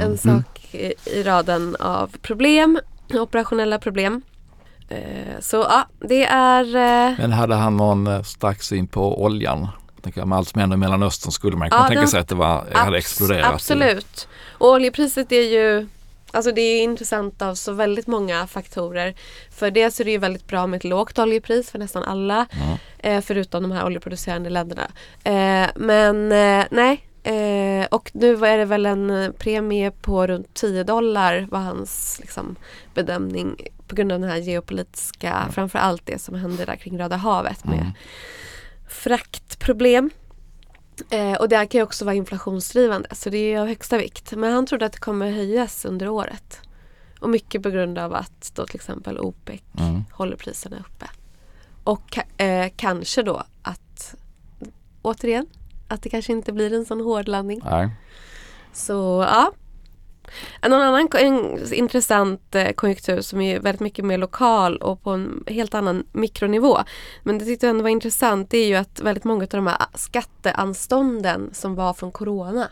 en 0.00 0.18
sak 0.18 0.74
i, 0.74 0.94
i 1.06 1.22
raden 1.22 1.76
av 1.80 2.10
problem, 2.22 2.80
operationella 3.14 3.78
problem. 3.78 4.22
Eh, 4.88 5.40
så 5.40 5.56
ja, 5.56 5.88
det 6.08 6.24
är... 6.24 6.64
Eh, 6.64 7.18
Men 7.18 7.32
hade 7.32 7.54
han 7.54 7.76
någon 7.76 8.06
eh, 8.06 8.22
stark 8.22 8.62
syn 8.62 8.86
på 8.86 9.22
oljan? 9.24 9.68
Jag 10.00 10.04
tänker, 10.14 10.24
med 10.26 10.38
allt 10.38 10.48
som 10.48 10.60
händer 10.60 10.76
i 10.76 10.78
Mellanöstern 10.80 11.32
skulle 11.32 11.56
man 11.56 11.70
kunna 11.70 11.82
Ja, 11.82 11.88
tänka 11.88 12.00
den- 12.00 12.08
sig 12.08 12.20
att 12.20 12.28
det 12.28 12.34
var, 12.34 12.66
hade 12.72 12.96
abs- 12.96 12.98
exploderat. 12.98 13.54
Absolut. 13.54 14.28
Och 14.58 14.68
oljepriset 14.68 15.32
är 15.32 15.42
ju 15.42 15.88
Alltså 16.32 16.52
det 16.52 16.60
är 16.60 16.82
intressant 16.82 17.42
av 17.42 17.54
så 17.54 17.72
väldigt 17.72 18.06
många 18.06 18.46
faktorer. 18.46 19.14
För 19.58 19.70
dels 19.70 20.00
är 20.00 20.04
det 20.04 20.10
ju 20.10 20.18
väldigt 20.18 20.46
bra 20.46 20.66
med 20.66 20.76
ett 20.76 20.84
lågt 20.84 21.18
oljepris 21.18 21.70
för 21.70 21.78
nästan 21.78 22.02
alla. 22.04 22.46
Ja. 22.50 22.78
Eh, 23.10 23.20
förutom 23.20 23.62
de 23.62 23.72
här 23.72 23.84
oljeproducerande 23.86 24.50
länderna. 24.50 24.82
Eh, 25.24 25.70
men 25.76 26.32
eh, 26.32 26.66
nej. 26.70 27.04
Eh, 27.22 27.86
och 27.90 28.10
nu 28.14 28.46
är 28.46 28.58
det 28.58 28.64
väl 28.64 28.86
en 28.86 29.10
eh, 29.10 29.30
premie 29.30 29.90
på 29.90 30.26
runt 30.26 30.54
10 30.54 30.84
dollar 30.84 31.46
var 31.50 31.60
hans 31.60 32.18
liksom, 32.20 32.56
bedömning 32.94 33.56
på 33.86 33.94
grund 33.94 34.12
av 34.12 34.20
den 34.20 34.30
här 34.30 34.36
geopolitiska, 34.36 35.48
framförallt 35.52 36.06
det 36.06 36.22
som 36.22 36.34
händer 36.34 36.66
där 36.66 36.76
kring 36.76 36.98
Röda 36.98 37.16
havet 37.16 37.64
med 37.64 37.74
Mm. 37.78 37.92
Fraktproblem. 38.90 40.10
Eh, 41.10 41.32
och 41.34 41.48
det 41.48 41.56
här 41.56 41.66
kan 41.66 41.78
ju 41.78 41.82
också 41.82 42.04
vara 42.04 42.14
inflationsdrivande 42.14 43.08
så 43.14 43.30
det 43.30 43.38
är 43.38 43.60
av 43.60 43.66
högsta 43.66 43.98
vikt. 43.98 44.32
Men 44.32 44.52
han 44.52 44.66
trodde 44.66 44.86
att 44.86 44.92
det 44.92 44.98
kommer 44.98 45.30
höjas 45.30 45.84
under 45.84 46.08
året. 46.08 46.60
Och 47.20 47.30
mycket 47.30 47.62
på 47.62 47.70
grund 47.70 47.98
av 47.98 48.14
att 48.14 48.52
då 48.54 48.66
till 48.66 48.76
exempel 48.76 49.18
OPEC 49.18 49.60
Mm. 49.78 50.04
håller 50.12 50.36
priserna 50.36 50.76
uppe. 50.78 51.06
Och 51.84 52.18
eh, 52.40 52.70
kanske 52.76 53.22
då 53.22 53.42
att, 53.62 54.14
återigen, 55.02 55.46
att 55.88 56.02
det 56.02 56.08
kanske 56.08 56.32
inte 56.32 56.52
blir 56.52 56.72
en 56.72 56.84
sån 56.84 57.00
hård 57.00 57.28
landning. 57.28 57.60
Nej. 57.64 57.90
Så 58.72 59.26
ja. 59.28 59.52
En 60.60 60.72
annan 60.72 61.08
en 61.18 61.58
intressant 61.74 62.54
eh, 62.54 62.72
konjunktur 62.72 63.20
som 63.20 63.40
är 63.40 63.60
väldigt 63.60 63.80
mycket 63.80 64.04
mer 64.04 64.18
lokal 64.18 64.76
och 64.76 65.02
på 65.02 65.10
en 65.10 65.44
helt 65.46 65.74
annan 65.74 66.04
mikronivå. 66.12 66.78
Men 67.22 67.38
det 67.38 67.44
tyckte 67.44 67.66
jag 67.66 67.70
ändå 67.70 67.82
var 67.82 67.90
intressant 67.90 68.50
det 68.50 68.58
är 68.58 68.66
ju 68.66 68.74
att 68.74 69.00
väldigt 69.00 69.24
många 69.24 69.42
av 69.42 69.48
de 69.48 69.66
här 69.66 69.78
skatteanstånden 69.94 71.50
som 71.52 71.74
var 71.74 71.92
från 71.94 72.12
Corona 72.12 72.68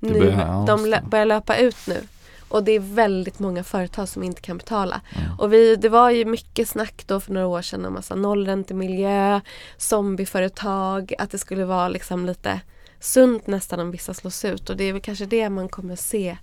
nu, 0.00 0.18
börjar- 0.20 0.66
de 0.66 0.86
lö- 0.86 1.08
börjar 1.10 1.26
löpa 1.26 1.56
ut 1.56 1.76
nu. 1.86 2.00
Och 2.48 2.64
det 2.64 2.72
är 2.72 2.80
väldigt 2.80 3.38
många 3.38 3.64
företag 3.64 4.08
som 4.08 4.22
inte 4.22 4.40
kan 4.40 4.58
betala. 4.58 5.00
Mm. 5.16 5.38
Och 5.38 5.52
vi, 5.52 5.76
det 5.76 5.88
var 5.88 6.10
ju 6.10 6.24
mycket 6.24 6.68
snack 6.68 7.04
då 7.06 7.20
för 7.20 7.32
några 7.32 7.46
år 7.46 7.62
sedan 7.62 7.84
om 7.84 7.94
massa 7.94 8.14
nollräntemiljö, 8.14 9.40
zombieföretag, 9.76 11.14
att 11.18 11.30
det 11.30 11.38
skulle 11.38 11.64
vara 11.64 11.88
liksom 11.88 12.26
lite 12.26 12.60
sunt 13.00 13.46
nästan 13.46 13.80
om 13.80 13.90
vissa 13.90 14.14
slås 14.14 14.44
ut. 14.44 14.70
Och 14.70 14.76
det 14.76 14.84
är 14.84 14.92
väl 14.92 15.02
kanske 15.02 15.26
det 15.26 15.50
man 15.50 15.68
kommer 15.68 15.96
se 15.96 16.36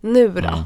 nu 0.00 0.28
då. 0.28 0.40
Mm. 0.48 0.64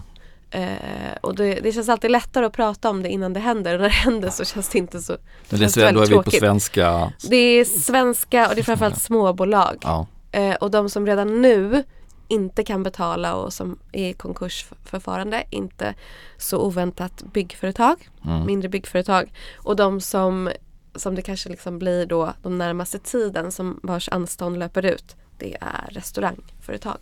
Eh, 0.51 1.17
och 1.21 1.35
det, 1.35 1.55
det 1.55 1.73
känns 1.73 1.89
alltid 1.89 2.11
lättare 2.11 2.45
att 2.47 2.53
prata 2.53 2.91
om 2.91 3.03
det 3.03 3.09
innan 3.09 3.33
det 3.33 3.41
händer. 3.41 3.75
Och 3.75 3.81
när 3.81 3.89
det 3.89 3.95
händer 3.95 4.31
så 4.31 4.45
känns 4.45 4.69
det 4.69 4.79
inte 4.79 5.01
så 5.01 5.17
Men 5.51 5.61
det 5.61 5.65
är, 5.65 5.69
så- 5.69 5.81
då 5.81 5.87
är 5.87 5.93
väldigt 5.93 6.11
vi 6.11 6.15
på 6.15 6.23
tråkigt. 6.23 6.41
svenska. 6.41 7.13
Det 7.31 7.37
är 7.37 7.65
svenska 7.65 8.49
och 8.49 8.55
det 8.55 8.61
är 8.61 8.63
framförallt 8.65 9.03
småbolag. 9.03 9.77
Ja. 9.83 10.07
Eh, 10.33 10.55
och 10.55 10.71
de 10.71 10.91
som 10.91 11.07
redan 11.07 11.43
nu 11.43 11.85
inte 12.29 12.65
kan 12.65 12.83
betala 12.83 13.35
och 13.35 13.53
som 13.53 13.79
är 13.93 14.09
i 14.09 14.13
konkursförfarande, 14.13 15.45
inte 15.51 15.95
så 16.39 16.59
oväntat 16.61 17.23
byggföretag, 17.33 18.09
Mm. 18.25 18.47
mindre 18.47 18.69
byggföretag. 18.69 19.33
Och 19.57 19.77
de 19.77 20.01
som, 20.01 20.51
som 20.95 21.15
det 21.15 21.23
kanske 21.23 21.49
liksom 21.49 21.79
blir 21.79 22.07
då 22.07 22.33
de 22.43 22.59
närmaste 22.59 22.99
tiden 22.99 23.53
som 23.53 23.81
vars 23.83 24.09
anstånd 24.09 24.59
löper 24.59 24.85
ut, 24.85 25.17
det 25.39 25.57
är 25.61 25.89
restaurangföretag. 25.91 26.97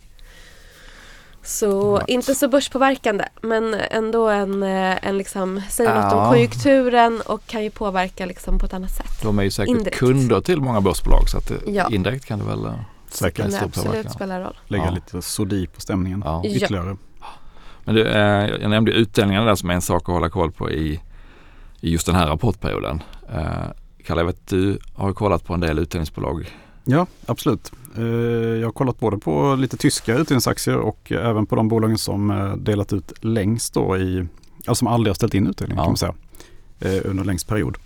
Så 1.43 1.97
Ja. 2.01 2.05
inte 2.07 2.35
så 2.35 2.47
börspåverkande 2.47 3.25
men 3.41 3.73
ändå 3.73 4.27
en, 4.29 4.63
eh, 4.63 5.07
en 5.07 5.17
liksom, 5.17 5.61
säger 5.69 5.95
något 5.95 6.13
om 6.13 6.19
Ja. 6.19 6.29
konjunkturen 6.29 7.21
och 7.25 7.47
kan 7.47 7.63
ju 7.63 7.69
påverka 7.69 8.25
liksom 8.25 8.59
på 8.59 8.65
ett 8.65 8.73
annat 8.73 8.91
sätt. 8.91 9.21
De 9.21 9.39
är 9.39 9.43
ju 9.43 9.51
säkert 9.51 9.69
Indirekt. 9.69 9.97
kunder 9.97 10.41
till 10.41 10.61
många 10.61 10.81
börsbolag 10.81 11.29
så 11.29 11.37
att 11.37 11.51
Ja. 11.67 11.89
indirekt 11.91 12.25
kan 12.25 12.39
det 12.39 12.45
väl 12.45 12.65
eh, 12.65 12.73
Säkert. 13.09 13.37
Det 13.51 13.61
absolut 13.61 13.73
påverkan. 13.87 14.11
spela 14.13 14.39
roll. 14.41 14.57
Lägga 14.67 14.85
Ja. 14.85 14.91
lite 14.91 15.21
sodi 15.21 15.67
på 15.67 15.81
stämningen 15.81 16.21
Ja. 16.25 16.41
Ja. 16.43 16.49
ytterligare. 16.49 16.97
Men 17.85 17.95
det, 17.95 18.09
eh, 18.13 18.61
jag 18.61 18.69
nämnde 18.69 18.91
utdelningarna 18.91 19.45
där 19.45 19.55
som 19.55 19.69
är 19.69 19.73
en 19.73 19.81
sak 19.81 20.01
att 20.01 20.07
hålla 20.13 20.29
koll 20.29 20.51
på 20.51 20.71
i, 20.71 20.99
i 21.81 21.91
just 21.91 22.05
den 22.05 22.15
här 22.15 22.27
rapportperioden. 22.27 23.03
Eh, 23.33 23.43
Kalle, 24.05 24.21
jag 24.21 24.25
vet 24.25 24.47
du 24.47 24.79
har 24.95 25.13
kollat 25.13 25.45
på 25.45 25.53
en 25.53 25.59
del 25.59 25.79
utdelningsbolag. 25.79 26.51
Ja, 26.85 27.05
absolut. 27.25 27.71
Eh, 27.97 28.03
Jag 28.59 28.67
har 28.67 28.71
kollat 28.71 28.99
både 28.99 29.17
på 29.17 29.55
lite 29.55 29.77
tyska 29.77 30.15
utdelningsaktier 30.17 30.77
och 30.77 31.11
även 31.11 31.45
på 31.45 31.55
de 31.55 31.67
bolagen 31.67 31.97
som 31.97 32.31
eh, 32.31 32.55
delat 32.55 32.93
ut 32.93 33.13
längst 33.21 33.73
då 33.73 33.97
i, 33.97 34.25
alltså 34.57 34.75
som 34.75 34.87
aldrig 34.87 35.09
har 35.09 35.15
ställt 35.15 35.33
in 35.33 35.47
utdelning 35.47 35.77
Ja. 35.77 35.83
kan 35.83 35.89
man 35.91 35.97
säga, 35.97 36.13
eh, 36.79 37.09
under 37.09 37.23
längst 37.23 37.47
period. 37.47 37.77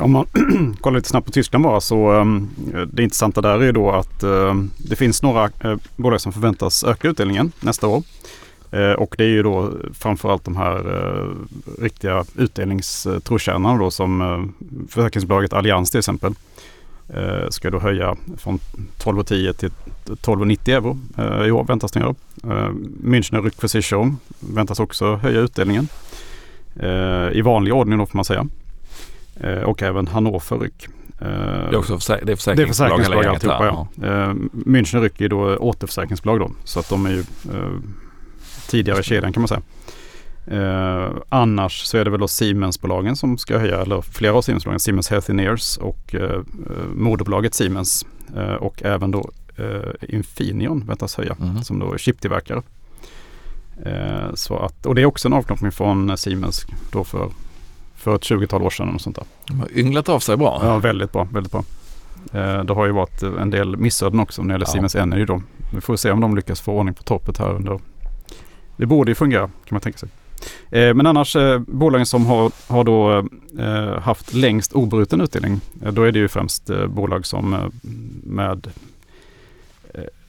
Om 0.00 0.12
man 0.12 0.26
kollar 0.80 0.96
lite 0.98 1.08
snabbt 1.08 1.26
på 1.26 1.32
Tyskland 1.32 1.64
bara 1.64 1.80
så 1.80 2.12
eh, 2.18 2.24
det 2.92 3.02
intressanta 3.02 3.40
där 3.40 3.58
är 3.60 3.64
ju 3.64 3.72
då 3.72 3.90
att 3.90 4.22
eh, 4.22 4.54
det 4.76 4.96
finns 4.96 5.22
några 5.22 5.50
bolag 5.96 6.20
som 6.20 6.32
förväntas 6.32 6.84
öka 6.84 7.08
utdelningen 7.08 7.52
nästa 7.60 7.86
år. 7.88 8.02
Och 8.98 9.14
det 9.18 9.24
är 9.24 9.28
ju 9.28 9.42
då 9.42 9.72
framförallt 9.92 10.44
de 10.44 10.56
här 10.56 10.82
riktiga 11.78 12.24
utdelningstrotjänarna 12.36 13.78
då 13.78 13.90
som 13.90 14.54
försäkringsbolaget 14.88 15.52
Allians 15.52 15.90
till 15.90 15.98
exempel 15.98 16.34
eh, 17.08 17.48
ska 17.50 17.70
då 17.70 17.78
höja 17.78 18.16
från 18.36 18.58
12,10 18.98 19.52
till 19.52 19.70
12,90 20.06 20.70
euro 20.76 20.98
eh, 21.18 21.46
i 21.46 21.50
år 21.50 21.64
väntas 21.64 21.92
den 21.92 22.02
göra. 22.02 22.14
Eh, 22.44 22.70
Münchner 23.02 23.42
Rückversicherung 23.42 24.16
väntas 24.40 24.80
också 24.80 25.16
höja 25.16 25.40
utdelningen 25.40 25.88
eh, 26.80 27.28
i 27.32 27.40
vanlig 27.44 27.74
ordning 27.74 27.98
då 27.98 28.06
får 28.06 28.18
man 28.18 28.24
säga. 28.24 28.46
Eh, 29.40 29.58
och 29.62 29.82
även 29.82 30.06
Hannover 30.06 30.38
Rück. 30.56 30.88
Eh, 31.20 31.26
Det 31.70 31.74
är 31.74 31.76
också 31.76 31.94
försä- 31.98 32.16
det 32.16 32.22
är 32.22 32.26
det 32.26 32.32
är 32.32 32.36
försäkringsbolag, 32.36 32.98
försäkringsbolag 32.98 33.26
alltihopa 33.26 33.66
ja. 33.66 34.06
Eh, 34.08 34.34
Münchner 34.52 35.00
Rück 35.08 35.24
är 35.24 35.28
då 35.28 35.56
återförsäkringsbolag 35.56 36.38
då. 36.40 36.50
Så 36.64 36.80
att 36.80 36.88
de 36.88 37.06
är 37.06 37.10
ju 37.10 37.24
tidigare 38.68 39.00
i 39.00 39.02
kedjan 39.02 39.32
kan 39.32 39.40
man 39.40 39.48
säga. 39.48 39.62
Eh, 40.46 41.10
annars 41.28 41.82
så 41.82 41.98
är 41.98 42.04
det 42.04 42.10
väl 42.10 42.20
då 42.20 42.28
Siemensbolagen 42.28 43.16
som 43.16 43.38
ska 43.38 43.58
höja, 43.58 43.80
eller 43.82 44.00
flera 44.00 44.34
av 44.34 44.42
Siemensbolagen, 44.42 44.80
Siemens 44.80 45.10
Healthineers 45.10 45.76
och 45.76 46.14
eh, 46.14 46.22
eh, 46.22 46.38
moderbolaget 46.94 47.54
Siemens 47.54 48.06
eh, 48.36 48.54
och 48.54 48.82
även 48.82 49.10
då 49.10 49.30
eh, 49.56 50.14
Infineon 50.14 50.84
väntas 50.86 51.16
höja 51.16 51.36
Mhm. 51.38 51.62
som 51.64 51.78
då 51.78 51.92
är 51.92 51.98
chiptillverkare. 51.98 52.62
Eh, 53.86 54.34
så 54.34 54.56
att, 54.56 54.86
och 54.86 54.94
det 54.94 55.02
är 55.02 55.06
också 55.06 55.28
en 55.28 55.32
avknoppning 55.34 55.72
från 55.72 56.16
Siemens 56.18 56.66
då 56.92 57.04
för, 57.04 57.28
för 57.94 58.14
ett 58.14 58.22
20-tal 58.22 58.62
år 58.62 58.70
sedan 58.70 58.94
och 58.94 59.00
sånt 59.00 59.16
där. 59.16 59.24
De 59.46 59.60
har 59.60 59.68
ynglat 59.78 60.08
av 60.08 60.18
sig 60.18 60.36
bra. 60.36 60.60
Ja, 60.62 60.78
väldigt 60.78 61.12
bra. 61.12 61.28
Väldigt 61.32 61.52
bra. 61.52 61.64
Det 62.64 62.72
har 62.74 62.86
ju 62.86 62.92
varit 62.92 63.22
en 63.22 63.50
del 63.50 63.76
missöden 63.76 64.20
också 64.20 64.42
när 64.42 64.48
det 64.48 64.52
gäller 64.54 64.66
Ja. 64.66 64.70
Siemens 64.72 64.94
Energy 64.94 65.24
då. 65.24 65.42
vi 65.74 65.80
får 65.80 65.96
se 65.96 66.10
om 66.10 66.20
de 66.20 66.36
lyckas 66.36 66.60
få 66.60 66.72
ordning 66.72 66.94
på 66.94 67.02
toppet 67.02 67.38
här 67.38 67.50
under. 67.52 67.80
Det 68.76 68.86
borde 68.86 69.10
ju 69.10 69.14
fungera 69.14 69.46
kan 69.46 69.52
man 69.70 69.80
tänka 69.80 69.98
sig. 69.98 70.08
Eh, 70.70 70.94
men 70.94 71.06
annars 71.06 71.36
eh, 71.36 71.58
bolagen 71.58 72.06
som 72.06 72.26
har, 72.26 72.52
har 72.66 72.84
då 72.84 73.28
eh, 73.58 74.00
haft 74.00 74.34
längst 74.34 74.72
obruten 74.72 75.20
utdelning. 75.20 75.60
Eh, 75.82 75.92
då 75.92 76.02
är 76.02 76.12
det 76.12 76.18
ju 76.18 76.28
främst 76.28 76.70
eh, 76.70 76.86
bolag 76.86 77.26
som 77.26 77.54
eh, 77.54 77.66
med 78.22 78.70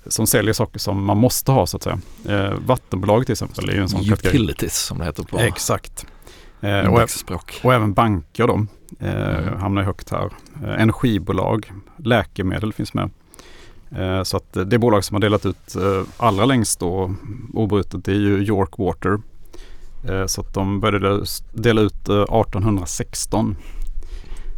som 0.07 0.27
säljer 0.27 0.53
saker 0.53 0.79
som 0.79 1.05
man 1.05 1.17
måste 1.17 1.51
ha 1.51 1.67
så 1.67 1.77
att 1.77 1.83
säga. 1.83 1.99
vattenbolag 2.65 3.25
till 3.25 3.33
exempel 3.33 3.69
är 3.69 3.73
ju 3.73 3.81
en 3.81 3.89
sån 3.89 3.99
Utilities 3.99 4.31
kategori. 4.31 4.69
som 4.69 4.97
det 4.97 5.05
heter 5.05 5.23
på 5.23 5.39
Exakt. 5.39 6.05
och, 7.29 7.53
och 7.63 7.73
även 7.73 7.93
banker 7.93 8.47
då 8.47 8.65
mm. 8.99 9.59
hamnar 9.59 9.83
högt 9.83 10.09
här. 10.09 10.29
energibolag, 10.77 11.71
läkemedel 11.97 12.73
finns 12.73 12.93
med. 12.93 13.09
Så 14.23 14.37
att 14.37 14.53
det 14.65 14.77
bolag 14.79 15.03
som 15.03 15.15
har 15.15 15.21
delat 15.21 15.45
ut 15.45 15.75
allra 16.17 16.45
längst 16.45 16.79
då 16.79 17.15
obrutet 17.53 18.07
är 18.07 18.13
ju 18.13 18.43
York 18.43 18.77
Water 18.77 19.19
Eh, 19.19 19.34
så 20.27 20.41
att 20.41 20.53
de 20.53 20.79
började 20.79 21.25
dela 21.53 21.81
ut 21.81 21.93
1816. 21.93 23.49
Eh, 23.49 23.55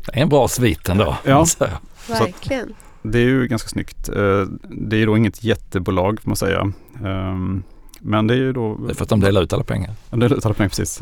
det 0.06 0.20
är 0.20 0.22
en 0.22 0.30
bra 0.30 0.48
svit 0.48 0.90
ändå. 0.90 1.18
Ja, 1.26 1.46
verkligen. 2.10 2.74
Det 3.02 3.20
är 3.20 3.26
ju 3.26 3.48
ganska 3.48 3.70
snyggt. 3.70 4.10
Eh, 4.10 4.42
det 4.70 4.98
är 4.98 5.06
då 5.06 5.18
inget 5.18 5.44
jättebolag 5.44 6.22
får 6.22 6.30
man 6.30 6.36
säga. 6.36 6.72
Ehm, 7.06 7.64
men 8.00 8.28
det 8.28 8.34
är 8.34 8.38
ju 8.38 8.54
då... 8.54 8.76
Det 8.76 8.92
är 8.92 8.96
för 8.96 9.04
att 9.04 9.10
de 9.10 9.20
delar 9.20 9.42
ut 9.42 9.54
alla 9.54 9.64
pengar. 9.64 9.94
De 10.10 10.20
delar 10.20 10.38
ut 10.38 10.46
alla 10.46 10.54
pengar, 10.54 10.70
precis. 10.70 11.02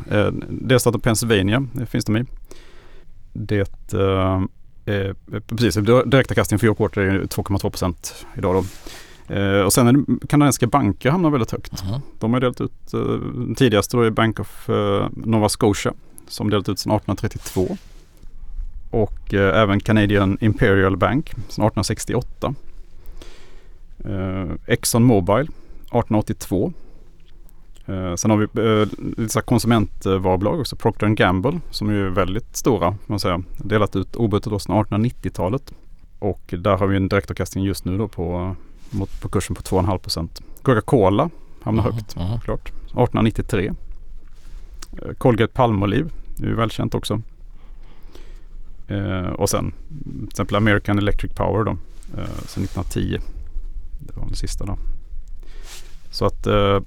Delstaten 0.50 1.02
Pennsylvania 1.02 1.68
det 1.74 1.86
finns 1.86 2.06
de 2.06 2.18
i. 2.18 2.26
Det 3.34 3.94
Eh, 4.86 5.14
precis, 5.48 5.76
direktavkastningen 6.06 6.60
för 6.60 6.68
York 6.68 6.80
Water 6.80 7.02
är 7.02 7.20
2,2 7.20 7.70
procent 7.70 8.26
idag 8.38 8.56
då. 8.56 8.66
Eh, 9.28 9.62
och 9.62 9.74
sen 9.74 9.88
är 9.88 9.94
det, 9.94 10.28
kanadensiska 10.28 10.68
banker 10.68 11.10
hamnar 11.10 11.30
väldigt 11.30 11.52
högt. 11.52 11.84
Mm. 11.84 12.02
De 12.20 12.34
har 12.34 12.40
delat 12.40 12.62
ut, 12.62 12.94
eh, 12.94 13.56
tidigast 13.56 13.92
då 13.92 14.02
är 14.02 14.10
Bank 14.10 14.40
of 14.40 14.70
eh, 14.70 15.08
Nova 15.12 15.50
Scotia 15.50 15.94
som 16.28 16.50
delat 16.50 16.70
ut 16.70 16.80
sedan 16.80 16.92
1832. 16.92 17.78
Och 18.90 19.34
eh, 19.34 19.62
även 19.62 19.80
Canadian 19.80 20.38
Imperial 20.42 20.98
Bank 20.98 21.30
sedan 21.30 21.66
1868. 21.66 22.56
Eh, 24.06 24.52
Exxon 24.66 25.04
Mobil 25.04 25.42
1882. 25.42 26.74
Eh, 27.86 28.16
sen 28.16 28.32
har 28.32 28.38
vi 28.38 28.48
eh, 29.24 29.42
konsumentvarubolag 29.42 30.60
också, 30.60 30.76
Procter 30.76 31.08
Gamble 31.08 31.60
som 31.70 31.90
är 31.90 32.10
väldigt 32.10 32.56
stora. 32.56 32.98
Man 33.06 33.20
säga. 33.20 33.44
Delat 33.58 33.96
ut 33.96 34.16
obrutet 34.16 34.62
sedan 34.62 34.76
1890-talet. 34.76 35.74
Och 36.20 36.54
där 36.58 36.78
har 36.78 36.88
vi 36.88 36.98
en 36.98 37.08
direktavkastning 37.08 37.64
just 37.64 37.86
nu 37.86 37.98
då 37.98 38.08
på 38.08 38.56
mot, 38.90 39.22
på 39.22 39.30
kursen 39.30 39.56
på 39.56 39.62
2,5 39.62 39.98
procent. 39.98 40.42
Coca-Cola 40.62 41.30
hamnar 41.62 41.84
mm, 41.84 41.96
högt 41.96 42.16
mm. 42.16 42.40
klart. 42.40 42.68
1893. 42.68 43.72
Eh, 44.92 45.14
Colgate 45.18 45.54
Palmolive 45.54 46.10
är 46.42 46.46
ju 46.46 46.56
välkänt 46.56 46.96
också. 46.96 47.22
Eh, 48.88 49.30
och 49.30 49.50
sen 49.50 49.74
till 50.20 50.28
exempel 50.28 50.56
American 50.56 50.98
Electric 50.98 51.34
Power 51.34 51.64
då. 51.64 51.72
Eh, 52.18 52.28
sen 52.48 52.64
1910. 52.64 53.20
Det 54.00 54.16
var 54.16 54.26
den 54.26 54.36
sista 54.36 54.66
då. 54.66 54.78
Så 56.12 56.26
att 56.26 56.48
eh, 56.48 56.80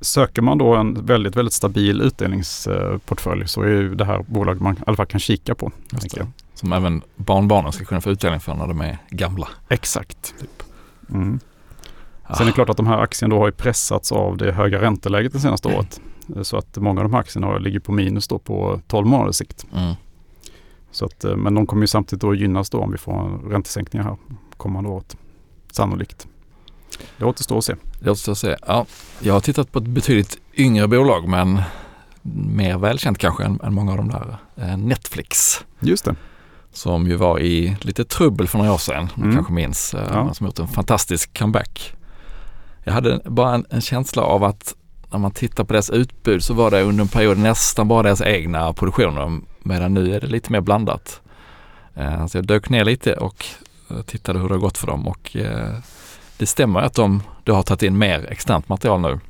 söker 0.00 0.42
man 0.42 0.58
då 0.58 0.74
en 0.74 1.06
väldigt, 1.06 1.36
väldigt 1.36 1.54
stabil 1.54 2.00
utdelningsportfölj 2.00 3.48
så 3.48 3.62
är 3.62 3.68
ju 3.68 3.94
det 3.94 4.04
här 4.04 4.24
bolaget 4.28 4.62
man 4.62 4.74
i 4.74 4.78
alla 4.86 4.96
fall 4.96 5.06
kan 5.06 5.20
kika 5.20 5.54
på. 5.54 5.72
Som 6.54 6.72
även 6.72 7.02
barnbarnen 7.16 7.72
ska 7.72 7.84
kunna 7.84 8.00
få 8.00 8.10
utdelning 8.10 8.40
för 8.40 8.54
när 8.54 8.66
de 8.66 8.80
är 8.80 8.98
gamla. 9.10 9.48
Exakt. 9.68 10.34
Typ. 10.40 10.65
Mm. 11.10 11.40
Sen 12.34 12.42
är 12.42 12.44
det 12.44 12.52
klart 12.52 12.68
att 12.68 12.76
de 12.76 12.86
här 12.86 12.98
aktierna 12.98 13.34
då 13.34 13.40
har 13.40 13.46
ju 13.46 13.52
pressats 13.52 14.12
av 14.12 14.36
det 14.36 14.52
höga 14.52 14.80
ränteläget 14.80 15.32
det 15.32 15.40
senaste 15.40 15.68
året. 15.68 16.00
Så 16.42 16.56
att 16.56 16.76
många 16.76 17.00
av 17.00 17.04
de 17.04 17.12
här 17.12 17.20
aktierna 17.20 17.58
ligger 17.58 17.80
på 17.80 17.92
minus 17.92 18.28
då 18.28 18.38
på 18.38 18.80
12 18.86 19.06
månaders 19.06 19.36
sikt. 19.36 19.66
Mm. 19.72 19.94
Så 20.90 21.04
att, 21.04 21.24
eh, 21.24 21.36
men 21.36 21.54
de 21.54 21.66
kommer 21.66 21.82
ju 21.82 21.86
samtidigt 21.86 22.20
då 22.20 22.34
gynnas 22.34 22.70
då 22.70 22.78
om 22.78 22.92
vi 22.92 22.98
får 22.98 23.50
räntesänkningar 23.50 24.04
här 24.04 24.16
kommande 24.56 24.90
året. 24.90 25.16
Sannolikt. 25.72 26.26
Det 27.18 27.24
återstår 27.24 27.58
att 27.58 27.64
se. 27.64 27.74
Det 28.00 28.10
återstår 28.10 28.32
att 28.32 28.38
se. 28.38 28.56
Ja, 28.66 28.86
jag 29.20 29.32
har 29.32 29.40
tittat 29.40 29.72
på 29.72 29.78
ett 29.78 29.86
betydligt 29.86 30.38
yngre 30.54 30.88
bolag 30.88 31.28
men 31.28 31.62
mer 32.56 32.78
välkänt 32.78 33.18
kanske 33.18 33.44
än, 33.44 33.60
än 33.62 33.74
många 33.74 33.90
av 33.90 33.96
de 33.96 34.08
där. 34.08 34.36
Eh, 34.56 34.76
Netflix. 34.76 35.64
Just 35.80 36.04
det 36.04 36.16
som 36.76 37.06
ju 37.06 37.16
var 37.16 37.40
i 37.40 37.76
lite 37.80 38.04
trubbel 38.04 38.48
för 38.48 38.58
några 38.58 38.72
år 38.72 38.78
sedan, 38.78 39.08
mm. 39.16 39.34
kanske 39.34 39.52
minns, 39.52 39.94
eh, 39.94 40.10
ja. 40.12 40.34
som 40.34 40.46
gjort 40.46 40.58
en 40.58 40.68
fantastisk 40.68 41.38
comeback. 41.38 41.92
Jag 42.84 42.92
hade 42.92 43.20
bara 43.24 43.54
en, 43.54 43.66
en, 43.70 43.80
känsla 43.80 44.22
av 44.22 44.44
att 44.44 44.74
när 45.10 45.18
man 45.18 45.30
tittar 45.30 45.64
på 45.64 45.72
deras 45.72 45.90
utbud 45.90 46.44
så 46.44 46.54
var 46.54 46.70
det 46.70 46.82
under 46.82 47.02
en 47.02 47.08
period 47.08 47.38
nästan 47.38 47.88
bara 47.88 48.02
deras 48.02 48.22
egna 48.22 48.72
produktioner 48.72 49.40
medan 49.62 49.94
nu 49.94 50.14
är 50.14 50.20
det 50.20 50.26
lite 50.26 50.52
mer 50.52 50.60
blandat. 50.60 51.20
Eh, 51.94 52.26
så 52.26 52.38
jag 52.38 52.46
dök 52.46 52.70
ner 52.70 52.84
lite 52.84 53.14
och 53.14 53.46
eh, 53.90 54.02
tittade 54.02 54.38
hur 54.38 54.48
det 54.48 54.54
har 54.54 54.60
gått 54.60 54.78
för 54.78 54.86
dem 54.86 55.08
och 55.08 55.36
det 56.36 56.46
stämmer 56.46 56.80
att 56.80 56.94
de, 56.94 57.22
de 57.44 57.52
har 57.52 57.62
tagit 57.62 57.82
in 57.82 57.98
mer 57.98 58.26
externt 58.30 58.68
material 58.68 59.00
nu 59.00 59.20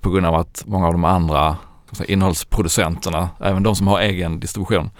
på 0.00 0.10
grund 0.10 0.26
av 0.26 0.34
att 0.34 0.62
många 0.66 0.86
av 0.86 0.92
de 0.92 1.04
andra 1.04 1.56
innehållsproducenterna, 2.06 3.28
även 3.40 3.62
de 3.62 3.76
som 3.76 3.86
har 3.86 4.00
egen 4.00 4.40
distribution, 4.40 4.90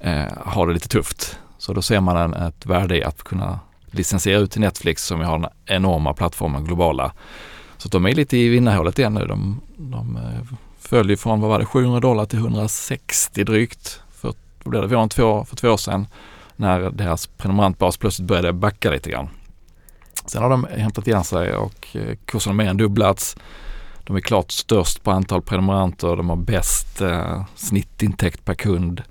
eh, 0.00 0.32
har 0.36 0.66
det 0.66 0.72
lite 0.72 0.88
tufft. 0.88 1.38
Så 1.58 1.72
då 1.72 1.82
ser 1.82 2.00
man 2.00 2.16
en, 2.16 2.34
ett 2.34 2.66
värde 2.66 2.98
i 2.98 3.04
att 3.04 3.22
kunna 3.22 3.60
licensiera 3.90 4.38
ut 4.38 4.50
till 4.50 4.60
Netflix 4.60 5.04
som 5.04 5.20
har 5.20 5.38
den 5.38 5.50
enorma 5.66 6.14
plattformen 6.14 6.64
globala. 6.64 7.12
Så 7.78 7.88
de 7.88 8.06
är 8.06 8.14
lite 8.14 8.36
i 8.36 8.48
vinnarhålet 8.48 8.98
igen 8.98 9.14
nu. 9.14 9.26
De, 9.26 9.60
de 9.76 10.16
eh, 10.16 10.56
följer 10.78 11.16
från, 11.16 11.40
vad 11.40 11.50
var 11.50 11.58
det, 11.58 11.64
700 11.64 12.00
dollar 12.00 12.26
till 12.26 12.38
160 12.38 13.44
drygt 13.44 14.02
för, 14.12 14.34
vad 14.62 14.70
blev 14.70 14.82
det, 14.82 14.88
för, 14.88 15.08
två, 15.08 15.44
för 15.44 15.56
två 15.56 15.68
år 15.68 15.76
sedan 15.76 16.06
när 16.56 16.90
deras 16.90 17.26
prenumerantbas 17.26 17.96
plötsligt 17.96 18.28
började 18.28 18.52
backa 18.52 18.90
lite 18.90 19.10
grann. 19.10 19.28
Sen 20.26 20.42
har 20.42 20.50
de 20.50 20.66
hämtat 20.76 21.06
igen 21.06 21.24
sig 21.24 21.54
och 21.54 21.96
eh, 21.96 22.16
kursen 22.24 22.50
har 22.50 22.56
mer 22.56 22.70
än 22.70 22.76
dubblats. 22.76 23.36
De 24.04 24.16
är 24.16 24.20
klart 24.20 24.50
störst 24.50 25.02
på 25.02 25.10
antal 25.10 25.42
prenumeranter, 25.42 26.16
de 26.16 26.28
har 26.28 26.36
bäst 26.36 27.00
eh, 27.00 27.44
snittintäkt 27.54 28.44
per 28.44 28.54
kund 28.54 29.02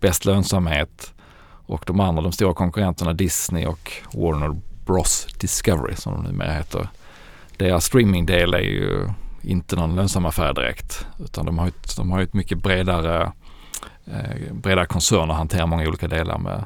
bäst 0.00 0.24
lönsamhet 0.24 1.14
och 1.66 1.84
de 1.86 2.00
andra, 2.00 2.22
de 2.22 2.32
stora 2.32 2.54
konkurrenterna 2.54 3.12
Disney 3.12 3.66
och 3.66 3.92
Warner 4.14 4.60
Bros 4.86 5.26
Discovery 5.40 5.94
som 5.96 6.12
de 6.12 6.22
numera 6.22 6.52
heter. 6.52 6.88
Deras 7.56 7.84
streamingdel 7.84 8.54
är 8.54 8.58
ju 8.58 9.08
inte 9.42 9.76
någon 9.76 9.96
lönsam 9.96 10.26
affär 10.26 10.54
direkt 10.54 11.06
utan 11.24 11.46
de 11.46 11.58
har 11.58 11.68
ett, 11.68 11.96
de 11.96 12.10
har 12.10 12.20
ett 12.20 12.34
mycket 12.34 12.58
bredare, 12.58 13.32
eh, 14.04 14.52
bredare 14.52 14.86
koncern 14.86 15.30
och 15.30 15.36
hanterar 15.36 15.66
många 15.66 15.88
olika 15.88 16.08
delar 16.08 16.38
med 16.38 16.64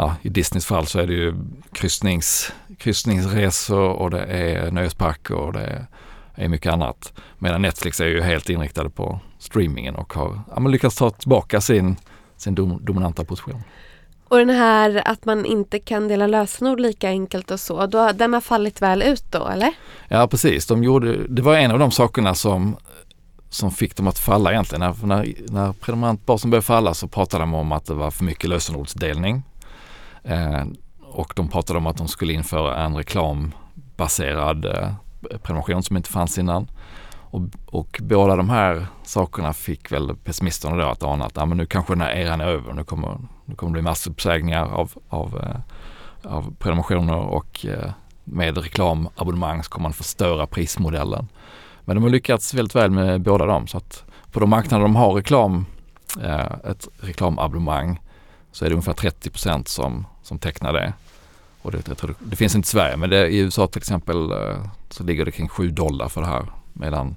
Ja, 0.00 0.16
I 0.22 0.28
Disneys 0.28 0.66
fall 0.66 0.86
så 0.86 0.98
är 0.98 1.06
det 1.06 1.12
ju 1.12 1.34
kryssnings, 1.72 2.52
kryssningsresor 2.78 3.88
och 3.88 4.10
det 4.10 4.24
är 4.24 4.70
nöjesparker 4.70 5.34
och 5.34 5.52
det 5.52 5.86
är 6.34 6.48
mycket 6.48 6.72
annat. 6.72 7.12
Medan 7.38 7.62
Netflix 7.62 8.00
är 8.00 8.06
ju 8.06 8.20
helt 8.20 8.48
inriktade 8.48 8.90
på 8.90 9.20
streamingen 9.38 9.94
och 9.94 10.12
har 10.12 10.40
ja, 10.56 10.58
lyckats 10.60 10.96
ta 10.96 11.10
tillbaka 11.10 11.60
sin 11.60 11.96
sin 12.38 12.54
dom, 12.54 12.78
dominanta 12.84 13.24
position. 13.24 13.62
Och 14.28 14.38
den 14.38 14.50
här 14.50 15.02
att 15.04 15.24
man 15.24 15.44
inte 15.44 15.78
kan 15.78 16.08
dela 16.08 16.26
lösenord 16.26 16.80
lika 16.80 17.08
enkelt 17.08 17.50
och 17.50 17.60
så, 17.60 17.86
då, 17.86 18.12
den 18.12 18.34
har 18.34 18.40
fallit 18.40 18.82
väl 18.82 19.02
ut 19.02 19.24
då 19.32 19.46
eller? 19.48 19.72
Ja 20.08 20.28
precis, 20.28 20.66
de 20.66 20.84
gjorde, 20.84 21.26
det 21.28 21.42
var 21.42 21.56
en 21.56 21.70
av 21.70 21.78
de 21.78 21.90
sakerna 21.90 22.34
som, 22.34 22.76
som 23.50 23.70
fick 23.70 23.96
dem 23.96 24.06
att 24.08 24.18
falla 24.18 24.52
egentligen. 24.52 24.80
När, 24.80 25.06
när, 25.06 25.34
när 25.52 25.72
prenumerantbasen 25.72 26.50
började 26.50 26.66
falla 26.66 26.94
så 26.94 27.08
pratade 27.08 27.42
de 27.42 27.54
om 27.54 27.72
att 27.72 27.86
det 27.86 27.94
var 27.94 28.10
för 28.10 28.24
mycket 28.24 28.50
lösenordsdelning. 28.50 29.42
Eh, 30.24 30.64
och 31.02 31.32
de 31.36 31.48
pratade 31.48 31.78
om 31.78 31.86
att 31.86 31.96
de 31.96 32.08
skulle 32.08 32.32
införa 32.32 32.84
en 32.84 32.96
reklambaserad 32.96 34.64
eh, 34.64 34.90
prenumeration 35.42 35.82
som 35.82 35.96
inte 35.96 36.10
fanns 36.10 36.38
innan. 36.38 36.70
Och, 37.30 37.42
och 37.66 38.00
båda 38.02 38.36
de 38.36 38.50
här 38.50 38.86
sakerna 39.02 39.52
fick 39.52 39.92
väl 39.92 40.16
pessimisterna 40.16 40.76
då 40.76 40.86
att 40.86 41.02
ana 41.02 41.24
att 41.24 41.36
ja, 41.36 41.46
men 41.46 41.56
nu 41.56 41.66
kanske 41.66 41.92
den 41.92 42.00
här 42.00 42.12
eran 42.12 42.40
är 42.40 42.46
över. 42.46 42.72
Nu 42.72 42.84
kommer, 42.84 43.18
nu 43.44 43.54
kommer 43.54 43.70
det 43.70 43.72
bli 43.72 43.82
massuppsägningar 43.82 44.66
av, 44.66 44.92
av, 45.08 45.40
eh, 45.42 46.32
av 46.32 46.54
prenumerationer 46.58 47.16
och 47.16 47.66
eh, 47.66 47.90
med 48.24 48.58
reklamabonnemang 48.58 49.62
så 49.62 49.70
kommer 49.70 49.82
man 49.82 49.92
förstöra 49.92 50.46
prismodellen. 50.46 51.28
Men 51.84 51.96
de 51.96 52.02
har 52.02 52.10
lyckats 52.10 52.54
väldigt 52.54 52.74
väl 52.74 52.90
med 52.90 53.20
båda 53.20 53.46
dem 53.46 53.66
så 53.66 53.76
att 53.76 54.04
på 54.32 54.40
de 54.40 54.50
marknader 54.50 54.82
de 54.82 54.96
har 54.96 55.12
reklam, 55.12 55.66
eh, 56.22 56.70
ett 56.70 56.88
reklamabonnemang 57.00 58.00
så 58.52 58.64
är 58.64 58.68
det 58.68 58.74
ungefär 58.74 58.92
30 58.92 59.64
som, 59.64 60.06
som 60.22 60.38
tecknar 60.38 60.72
det. 60.72 60.92
Och 61.62 61.72
det, 61.72 61.86
det, 61.86 62.14
det 62.18 62.36
finns 62.36 62.54
inte 62.54 62.66
i 62.66 62.68
Sverige 62.68 62.96
men 62.96 63.10
det, 63.10 63.28
i 63.28 63.38
USA 63.38 63.66
till 63.66 63.78
exempel 63.78 64.30
eh, 64.30 64.56
så 64.90 65.04
ligger 65.04 65.24
det 65.24 65.30
kring 65.30 65.48
7 65.48 65.70
dollar 65.70 66.08
för 66.08 66.20
det 66.20 66.26
här 66.26 66.46
medan 66.78 67.16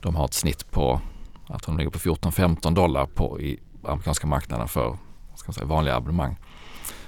de 0.00 0.16
har 0.16 0.24
ett 0.24 0.34
snitt 0.34 0.70
på 0.70 1.00
att 1.46 1.62
de 1.62 1.78
ligger 1.78 1.90
på 1.90 1.98
14-15 1.98 2.74
dollar 2.74 3.06
på 3.06 3.40
i 3.40 3.60
amerikanska 3.82 4.26
marknaden 4.26 4.68
för 4.68 4.96
ska 5.34 5.52
säga, 5.52 5.66
vanliga 5.66 5.96
abonnemang. 5.96 6.36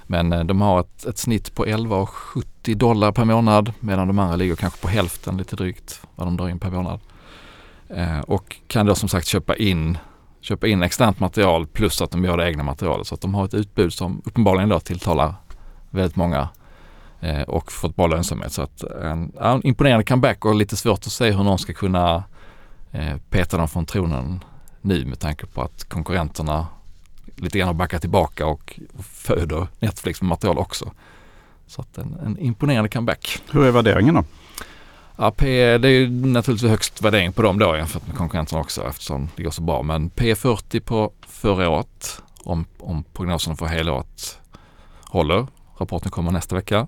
Men 0.06 0.32
eh, 0.32 0.44
de 0.44 0.60
har 0.60 0.80
ett, 0.80 1.04
ett 1.04 1.18
snitt 1.18 1.54
på 1.54 1.66
11,70 1.66 2.74
dollar 2.74 3.12
per 3.12 3.24
månad 3.24 3.72
medan 3.80 4.08
de 4.08 4.18
andra 4.18 4.36
ligger 4.36 4.56
kanske 4.56 4.80
på 4.80 4.88
hälften 4.88 5.36
lite 5.36 5.56
drygt 5.56 6.02
vad 6.14 6.26
de 6.26 6.36
drar 6.36 6.48
in 6.48 6.58
per 6.58 6.70
månad. 6.70 7.00
Eh, 7.88 8.20
och 8.20 8.56
kan 8.66 8.86
då 8.86 8.94
som 8.94 9.08
sagt 9.08 9.26
köpa 9.26 9.56
in, 9.56 9.98
köpa 10.40 10.66
in 10.66 10.82
externt 10.82 11.20
material 11.20 11.66
plus 11.66 12.02
att 12.02 12.10
de 12.10 12.24
gör 12.24 12.36
det 12.36 12.48
egna 12.48 12.62
materialet 12.62 13.06
så 13.06 13.14
att 13.14 13.20
de 13.20 13.34
har 13.34 13.44
ett 13.44 13.54
utbud 13.54 13.92
som 13.92 14.22
uppenbarligen 14.24 14.68
då 14.68 14.80
tilltalar 14.80 15.34
väldigt 15.90 16.16
många 16.16 16.48
och 17.46 17.72
fått 17.72 17.96
bra 17.96 18.06
lönsamhet. 18.06 18.52
Så 18.52 18.62
att 18.62 18.82
en, 18.82 19.32
ja, 19.36 19.52
en 19.52 19.66
imponerande 19.66 20.04
comeback 20.04 20.44
och 20.44 20.54
lite 20.54 20.76
svårt 20.76 21.06
att 21.06 21.12
se 21.12 21.30
hur 21.30 21.44
någon 21.44 21.58
ska 21.58 21.72
kunna 21.72 22.24
eh, 22.92 23.16
peta 23.30 23.56
dem 23.56 23.68
från 23.68 23.86
tronen 23.86 24.44
nu 24.80 25.04
med 25.04 25.18
tanke 25.18 25.46
på 25.46 25.62
att 25.62 25.84
konkurrenterna 25.84 26.66
lite 27.36 27.58
grann 27.58 27.66
har 27.66 27.74
backat 27.74 28.00
tillbaka 28.00 28.46
och 28.46 28.80
föder 28.98 29.66
Netflix 29.78 30.22
med 30.22 30.28
material 30.28 30.58
också. 30.58 30.92
Så 31.66 31.80
att 31.80 31.98
en, 31.98 32.16
en 32.24 32.38
imponerande 32.38 32.88
comeback. 32.88 33.42
Hur 33.50 33.64
är 33.64 33.70
värderingen 33.70 34.14
då? 34.14 34.24
Ja, 35.16 35.30
P, 35.30 35.78
det 35.78 35.88
är 35.88 35.92
ju 35.92 36.10
naturligtvis 36.10 36.70
högst 36.70 37.02
värdering 37.02 37.32
på 37.32 37.42
dem 37.42 37.58
då 37.58 37.76
jämfört 37.76 38.06
med 38.06 38.16
konkurrenterna 38.16 38.60
också 38.60 38.88
eftersom 38.88 39.28
det 39.36 39.42
går 39.42 39.50
så 39.50 39.62
bra. 39.62 39.82
Men 39.82 40.10
P40 40.10 40.80
på 40.80 41.12
förra 41.26 41.68
året 41.68 42.22
om, 42.44 42.64
om 42.78 43.04
prognoserna 43.12 43.56
för 43.56 43.66
helåret 43.66 44.38
håller. 45.04 45.46
Rapporten 45.82 46.10
kommer 46.10 46.30
nästa 46.30 46.54
vecka. 46.54 46.86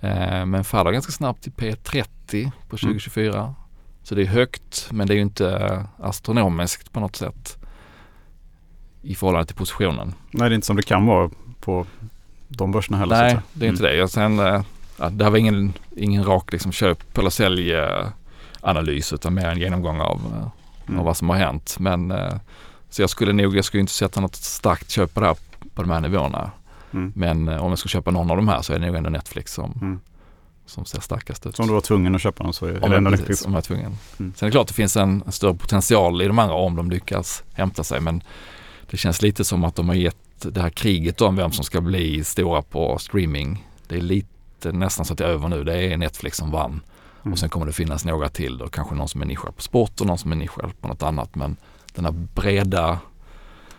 Eh, 0.00 0.46
men 0.46 0.64
faller 0.64 0.92
ganska 0.92 1.12
snabbt 1.12 1.42
till 1.42 1.52
P30 1.52 2.50
på 2.68 2.76
2024. 2.76 3.40
Mm. 3.40 3.52
Så 4.02 4.14
det 4.14 4.22
är 4.22 4.26
högt 4.26 4.88
men 4.90 5.06
det 5.06 5.14
är 5.14 5.16
ju 5.16 5.22
inte 5.22 5.86
astronomiskt 5.98 6.92
på 6.92 7.00
något 7.00 7.16
sätt 7.16 7.56
i 9.02 9.14
förhållande 9.14 9.46
till 9.46 9.56
positionen. 9.56 10.14
Nej, 10.30 10.48
det 10.48 10.52
är 10.52 10.54
inte 10.54 10.66
som 10.66 10.76
det 10.76 10.82
kan 10.82 11.06
vara 11.06 11.30
på 11.60 11.86
de 12.48 12.72
börserna 12.72 12.98
heller. 12.98 13.22
Nej, 13.22 13.38
det 13.52 13.66
är 13.66 13.70
inte 13.70 13.82
mm. 13.82 13.96
det. 13.96 14.02
Och 14.02 14.10
sen, 14.10 14.38
eh, 14.38 14.62
ja, 14.98 15.10
det 15.10 15.24
här 15.24 15.30
var 15.30 15.38
ingen, 15.38 15.72
ingen 15.96 16.24
rak 16.24 16.52
liksom, 16.52 16.72
köp 16.72 17.18
eller 17.18 17.30
säljanalys 17.30 19.12
utan 19.12 19.34
mer 19.34 19.46
en 19.46 19.58
genomgång 19.58 20.00
av, 20.00 20.20
eh, 20.32 20.48
mm. 20.88 21.00
av 21.00 21.06
vad 21.06 21.16
som 21.16 21.28
har 21.28 21.36
hänt. 21.36 21.76
Men 21.78 22.10
eh, 22.10 22.34
så 22.90 23.02
jag 23.02 23.10
skulle 23.10 23.32
nog, 23.32 23.56
jag 23.56 23.64
skulle 23.64 23.80
inte 23.80 23.92
sätta 23.92 24.20
något 24.20 24.36
starkt 24.36 24.90
köp 24.90 25.14
på 25.14 25.20
det 25.20 25.26
här 25.26 25.36
på 25.74 25.82
de 25.82 25.90
här 25.90 26.00
nivåerna. 26.00 26.50
Mm. 26.92 27.12
Men 27.16 27.48
om 27.48 27.68
jag 27.68 27.78
ska 27.78 27.88
köpa 27.88 28.10
någon 28.10 28.30
av 28.30 28.36
de 28.36 28.48
här 28.48 28.62
så 28.62 28.72
är 28.72 28.78
det 28.78 28.86
nog 28.86 28.96
ändå 28.96 29.10
Netflix 29.10 29.52
som, 29.52 29.72
mm. 29.82 30.00
som 30.66 30.84
ser 30.84 31.00
starkast 31.00 31.46
ut. 31.46 31.56
Så 31.56 31.62
om 31.62 31.68
du 31.68 31.74
var 31.74 31.80
tvungen 31.80 32.14
att 32.14 32.22
köpa 32.22 32.44
någon 32.44 32.52
så 32.52 32.66
är 32.66 32.72
det 32.72 32.96
ändå 32.96 33.10
Netflix? 33.10 33.46
Om 33.46 33.52
jag 33.52 33.58
är 33.58 33.62
tvungen. 33.62 33.96
Mm. 34.18 34.32
Sen 34.36 34.46
är 34.46 34.50
det 34.50 34.52
klart 34.52 34.62
att 34.62 34.68
det 34.68 34.74
finns 34.74 34.96
en, 34.96 35.22
en 35.26 35.32
större 35.32 35.54
potential 35.54 36.22
i 36.22 36.26
de 36.26 36.38
andra 36.38 36.54
om 36.54 36.76
de 36.76 36.90
lyckas 36.90 37.44
hämta 37.52 37.84
sig. 37.84 38.00
Men 38.00 38.22
det 38.90 38.96
känns 38.96 39.22
lite 39.22 39.44
som 39.44 39.64
att 39.64 39.74
de 39.76 39.88
har 39.88 39.96
gett 39.96 40.16
det 40.42 40.60
här 40.60 40.70
kriget 40.70 41.20
om 41.20 41.36
vem 41.36 41.52
som 41.52 41.64
ska 41.64 41.80
bli 41.80 42.24
stora 42.24 42.62
på 42.62 42.98
streaming. 42.98 43.66
Det 43.88 43.96
är 43.96 44.00
lite 44.00 44.72
nästan 44.72 45.04
så 45.04 45.12
att 45.12 45.18
det 45.18 45.24
är 45.24 45.28
över 45.28 45.48
nu. 45.48 45.64
Det 45.64 45.92
är 45.92 45.96
Netflix 45.96 46.36
som 46.36 46.50
vann. 46.50 46.80
Mm. 47.22 47.32
Och 47.32 47.38
sen 47.38 47.48
kommer 47.48 47.66
det 47.66 47.72
finnas 47.72 48.04
några 48.04 48.28
till 48.28 48.58
då. 48.58 48.68
Kanske 48.68 48.94
någon 48.94 49.08
som 49.08 49.22
är 49.22 49.26
nischad 49.26 49.56
på 49.56 49.62
sport 49.62 50.00
och 50.00 50.06
någon 50.06 50.18
som 50.18 50.32
är 50.32 50.36
nischad 50.36 50.72
på 50.80 50.88
något 50.88 51.02
annat. 51.02 51.34
Men 51.34 51.56
den 51.94 52.04
här 52.04 52.12
breda 52.12 52.98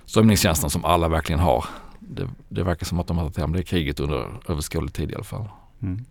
strömningstjänsten 0.06 0.70
som 0.70 0.86
alla 0.86 1.08
verkligen 1.08 1.40
har. 1.40 1.66
Det, 2.14 2.30
det 2.50 2.64
verkar 2.64 2.86
som 2.86 3.00
att 3.00 3.08
de 3.08 3.18
har 3.18 3.26
tagit 3.26 3.38
hem 3.38 3.54
det 3.54 3.64
kriget 3.64 4.00
under 4.00 4.40
överskådlig 4.48 4.94
tid 4.94 5.12
i 5.12 5.16
alla 5.16 5.24
fall. 5.24 5.50
Mm. 5.82 6.06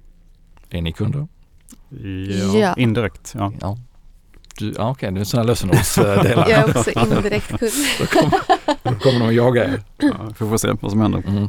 Är 0.70 0.82
ni 0.82 0.92
kunder? 0.92 1.28
Ja, 1.88 2.58
ja. 2.58 2.74
indirekt. 2.76 3.34
Ja. 3.38 3.52
ja. 3.60 3.78
Du, 4.58 4.74
ja, 4.76 4.90
okej, 4.90 5.12
det 5.12 5.20
är 5.20 5.24
sådana 5.24 5.46
lösenordsdelar. 5.46 6.24
jag 6.48 6.50
är 6.50 6.78
också 6.78 6.90
indirekt 6.90 7.48
kund. 7.48 7.72
då, 7.98 8.06
kommer, 8.06 8.30
då 8.82 8.94
kommer 8.94 9.18
de 9.18 9.28
att 9.28 9.34
jaga 9.34 9.64
er. 9.64 9.82
Ja, 9.98 10.12
vi 10.28 10.34
får 10.34 10.56
se 10.56 10.72
vad 10.80 10.90
som 10.90 11.00
händer. 11.00 11.22
Mm. 11.26 11.48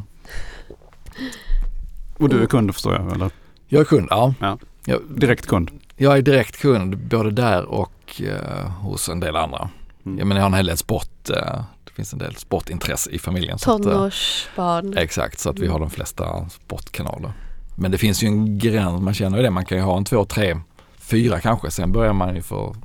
Och 2.18 2.28
du 2.28 2.42
är 2.42 2.46
kund 2.46 2.74
förstår 2.74 2.94
jag 2.94 3.12
eller? 3.12 3.30
Jag 3.68 3.80
är 3.80 3.84
kund, 3.84 4.06
ja. 4.10 4.34
ja. 4.40 4.98
Direkt 5.08 5.46
kund? 5.46 5.70
Jag 5.96 6.18
är 6.18 6.22
direkt 6.22 6.56
kund 6.56 6.98
både 6.98 7.30
där 7.30 7.64
och 7.64 8.22
uh, 8.22 8.70
hos 8.70 9.08
en 9.08 9.20
del 9.20 9.36
andra. 9.36 9.70
Mm. 10.06 10.18
Jag 10.18 10.26
menar 10.26 10.40
jag 10.40 10.44
har 10.44 10.50
en 10.50 10.54
hel 10.54 10.66
del 10.66 10.76
sport, 10.76 11.30
uh, 11.30 11.62
det 11.92 11.96
finns 11.96 12.12
en 12.12 12.18
del 12.18 12.36
sportintresse 12.36 13.10
i 13.10 13.18
familjen. 13.18 13.58
Tonårsbarn. 13.58 14.96
exakt, 14.98 15.38
så 15.38 15.50
att 15.50 15.58
vi 15.58 15.66
har 15.66 15.78
de 15.78 15.90
flesta 15.90 16.48
sportkanaler. 16.48 17.32
Men 17.76 17.90
det 17.90 17.98
finns 17.98 18.22
ju 18.22 18.26
en 18.26 18.58
gräns, 18.58 19.02
man 19.02 19.14
känner 19.14 19.36
ju 19.36 19.42
det, 19.42 19.50
man 19.50 19.64
kan 19.64 19.78
ju 19.78 19.84
ha 19.84 19.96
en 19.96 20.04
två, 20.04 20.24
tre, 20.24 20.60
fyra 20.96 21.40
kanske. 21.40 21.70
Sen 21.70 21.92
börjar 21.92 22.12
man 22.12 22.34
ju 22.34 22.42
få 22.42 22.76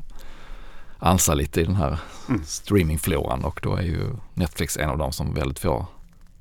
ansa 1.00 1.34
lite 1.34 1.62
i 1.62 1.64
den 1.64 1.76
här 1.76 2.00
mm. 2.30 2.44
streamingfloran 2.46 3.44
och 3.44 3.60
då 3.64 3.76
är 3.76 3.82
ju 3.82 4.16
Netflix 4.34 4.78
en 4.78 4.90
av 4.90 4.98
dem 4.98 5.12
som 5.12 5.34
väldigt 5.34 5.60
få 5.60 5.88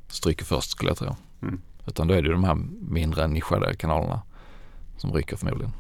stryker 0.09 0.45
först 0.45 0.71
skulle 0.71 0.91
jag 0.91 0.99
tro. 0.99 1.17
Mm. 1.43 1.61
Utan 1.87 2.09
då 2.09 2.15
är 2.15 2.23
det 2.23 2.33
de 2.33 2.45
här 2.45 2.55
mindre 2.81 3.27
nischade 3.27 3.75
kanalerna 3.75 4.23
som 4.97 5.13
ryker 5.13 5.37
förmodligen. 5.37 5.73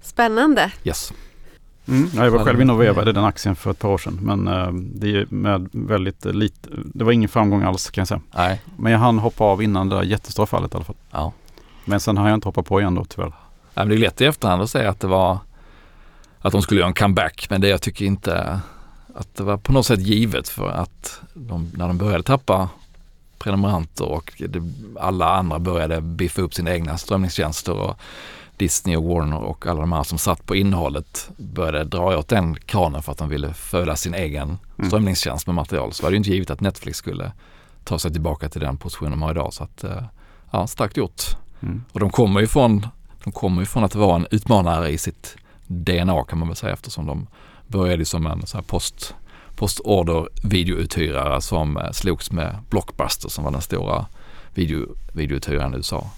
Spännande. 0.00 0.72
Yes. 0.84 1.12
Mm, 1.88 2.10
jag 2.14 2.30
var 2.30 2.44
själv 2.44 2.60
inne 2.60 2.72
och 2.72 2.80
vevade 2.80 3.12
den 3.12 3.24
aktien 3.24 3.56
för 3.56 3.70
ett 3.70 3.78
par 3.78 3.88
år 3.88 3.98
sedan 3.98 4.18
men 4.22 4.48
uh, 4.48 4.72
det 4.72 5.16
är 5.16 5.26
med 5.28 5.68
väldigt 5.72 6.24
lite, 6.24 6.68
det 6.94 7.04
var 7.04 7.12
ingen 7.12 7.28
framgång 7.28 7.62
alls 7.62 7.90
kan 7.90 8.00
jag 8.00 8.08
säga. 8.08 8.20
Nej. 8.34 8.60
Men 8.76 8.92
jag 8.92 8.98
hann 8.98 9.18
hoppa 9.18 9.44
av 9.44 9.62
innan 9.62 9.88
det 9.88 9.96
där 9.96 10.02
jättestora 10.02 10.46
fallet 10.46 10.72
i 10.72 10.76
alla 10.76 10.84
fall. 10.84 10.96
Ja. 11.10 11.32
Men 11.84 12.00
sen 12.00 12.16
har 12.16 12.28
jag 12.28 12.36
inte 12.36 12.48
hoppat 12.48 12.66
på 12.66 12.80
igen 12.80 12.94
då 12.94 13.04
tyvärr. 13.04 13.32
Ja, 13.74 13.84
det 13.84 13.94
är 13.94 13.98
lätt 13.98 14.20
i 14.20 14.24
efterhand 14.24 14.62
att 14.62 14.70
säga 14.70 14.90
att 14.90 15.00
det 15.00 15.06
var 15.06 15.38
att 16.38 16.52
de 16.52 16.62
skulle 16.62 16.80
göra 16.80 16.88
en 16.88 16.94
comeback. 16.94 17.46
Men 17.50 17.60
det 17.60 17.68
jag 17.68 17.82
tycker 17.82 18.04
inte 18.04 18.60
att 19.14 19.34
det 19.34 19.42
var 19.42 19.56
på 19.56 19.72
något 19.72 19.86
sätt 19.86 20.00
givet 20.00 20.48
för 20.48 20.68
att 20.68 21.20
de, 21.34 21.70
när 21.74 21.88
de 21.88 21.98
började 21.98 22.22
tappa 22.22 22.68
prenumeranter 23.38 24.04
och 24.04 24.32
det, 24.48 24.62
alla 25.00 25.34
andra 25.34 25.58
började 25.58 26.00
biffa 26.00 26.42
upp 26.42 26.54
sina 26.54 26.74
egna 26.74 26.98
strömningstjänster 26.98 27.72
och 27.72 28.00
Disney 28.56 28.96
och 28.96 29.04
Warner 29.04 29.38
och 29.38 29.66
alla 29.66 29.80
de 29.80 29.92
här 29.92 30.02
som 30.02 30.18
satt 30.18 30.46
på 30.46 30.56
innehållet 30.56 31.30
började 31.36 31.84
dra 31.84 32.18
åt 32.18 32.28
den 32.28 32.54
kranen 32.54 33.02
för 33.02 33.12
att 33.12 33.18
de 33.18 33.28
ville 33.28 33.54
föda 33.54 33.96
sin 33.96 34.14
egen 34.14 34.58
mm. 34.78 34.88
strömningstjänst 34.90 35.46
med 35.46 35.54
material. 35.54 35.92
Så 35.92 36.02
var 36.02 36.10
det 36.10 36.14
ju 36.14 36.18
inte 36.18 36.30
givet 36.30 36.50
att 36.50 36.60
Netflix 36.60 36.98
skulle 36.98 37.32
ta 37.84 37.98
sig 37.98 38.12
tillbaka 38.12 38.48
till 38.48 38.60
den 38.60 38.76
positionen 38.76 39.10
de 39.10 39.22
har 39.22 39.30
idag. 39.30 39.52
Så 39.52 39.64
att, 39.64 39.84
eh, 39.84 40.02
ja, 40.50 40.66
starkt 40.66 40.96
gjort. 40.96 41.22
Mm. 41.62 41.84
Och 41.92 42.00
de 42.00 42.10
kommer 42.10 42.40
ju 42.40 42.46
från, 42.46 42.86
de 43.24 43.32
kommer 43.32 43.62
ju 43.62 43.66
från 43.66 43.84
att 43.84 43.94
vara 43.94 44.16
en 44.16 44.26
utmanare 44.30 44.88
i 44.88 44.98
sitt 44.98 45.36
DNA 45.66 46.24
kan 46.24 46.38
man 46.38 46.48
väl 46.48 46.56
säga 46.56 46.72
eftersom 46.72 47.06
de 47.06 47.26
började 47.66 48.04
som 48.04 48.26
en 48.26 48.46
så 48.46 48.56
här 48.56 48.64
post, 48.64 49.14
postorder 49.56 50.28
videouthyrare 50.42 51.40
som 51.40 51.76
eh, 51.76 51.90
slogs 51.90 52.32
med 52.32 52.58
Blockbuster 52.70 53.28
som 53.28 53.44
var 53.44 53.50
den 53.50 53.62
stora 53.62 54.06
video, 54.54 54.86
videouthyraren 55.12 55.74
i 55.74 55.76
USA. 55.76 56.10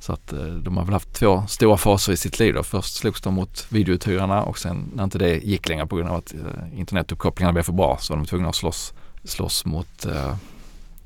Så 0.00 0.12
att 0.12 0.32
eh, 0.32 0.44
de 0.44 0.76
har 0.76 0.84
väl 0.84 0.92
haft 0.92 1.12
två 1.12 1.46
stora 1.48 1.76
faser 1.76 2.12
i 2.12 2.16
sitt 2.16 2.38
liv 2.38 2.54
då. 2.54 2.62
Först 2.62 2.94
slogs 2.94 3.20
de 3.20 3.34
mot 3.34 3.66
videouthyrarna 3.68 4.42
och 4.42 4.58
sen 4.58 4.90
när 4.94 5.04
inte 5.04 5.18
det 5.18 5.38
gick 5.38 5.68
längre 5.68 5.86
på 5.86 5.96
grund 5.96 6.08
av 6.08 6.16
att 6.16 6.34
eh, 6.34 6.78
internetuppkopplingen 6.78 7.54
blev 7.54 7.62
för 7.62 7.72
bra 7.72 7.98
så 8.00 8.12
var 8.12 8.18
de 8.18 8.26
tvungna 8.26 8.48
att 8.48 8.54
slåss, 8.54 8.94
slåss 9.24 9.64
mot 9.64 10.06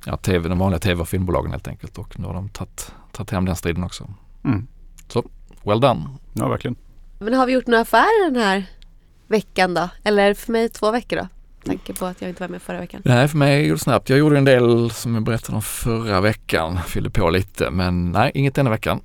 ja, 0.04 0.16
TV, 0.16 0.48
de 0.48 0.58
vanliga 0.58 0.78
tv 0.78 1.00
och 1.00 1.08
filmbolagen 1.08 1.50
helt 1.50 1.68
enkelt 1.68 1.98
och 1.98 2.18
nu 2.20 2.26
har 2.26 2.34
de 2.34 2.48
tagit, 2.48 2.92
tagit 3.12 3.30
hem 3.30 3.44
den 3.44 3.56
striden 3.56 3.84
också. 3.84 4.10
Mm. 4.44 4.66
Så, 5.08 5.24
well 5.62 5.80
done. 5.80 6.08
Ja, 6.32 6.48
verkligen. 6.48 6.76
Men 7.18 7.34
har 7.34 7.46
vi 7.46 7.52
gjort 7.52 7.66
några 7.66 7.82
affärer 7.82 8.30
den 8.30 8.42
här 8.42 8.66
veckan 9.26 9.74
då? 9.74 9.88
Eller 10.04 10.34
för 10.34 10.52
mig 10.52 10.68
två 10.68 10.90
veckor 10.90 11.16
då? 11.16 11.28
Tanke 11.64 11.94
på 11.94 12.06
att 12.06 12.22
jag 12.22 12.28
inte 12.28 12.42
var 12.42 12.48
med 12.48 12.62
förra 12.62 12.80
veckan. 12.80 13.02
Nej, 13.04 13.28
för 13.28 13.38
mig 13.38 13.62
gjorde 13.62 13.74
det 13.74 13.78
snabbt. 13.78 14.08
Jag 14.08 14.18
gjorde 14.18 14.38
en 14.38 14.44
del 14.44 14.90
som 14.90 15.14
jag 15.14 15.24
berättade 15.24 15.56
om 15.56 15.62
förra 15.62 16.20
veckan. 16.20 16.78
Fyllde 16.86 17.10
på 17.10 17.30
lite, 17.30 17.70
men 17.70 18.12
nej, 18.12 18.30
inget 18.34 18.54
denna 18.54 18.70
veckan. 18.70 19.00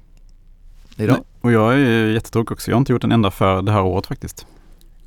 Idag. 0.98 1.16
Nej, 1.16 1.24
och 1.42 1.52
jag 1.52 1.74
är 1.74 2.06
jättetråkig 2.06 2.52
också. 2.52 2.72
Jag 2.72 2.76
har 2.76 2.80
inte 2.80 2.92
gjort 2.92 3.04
en 3.04 3.12
enda 3.12 3.28
affär 3.28 3.62
det 3.62 3.72
här 3.72 3.82
året 3.82 4.08
faktiskt. 4.08 4.46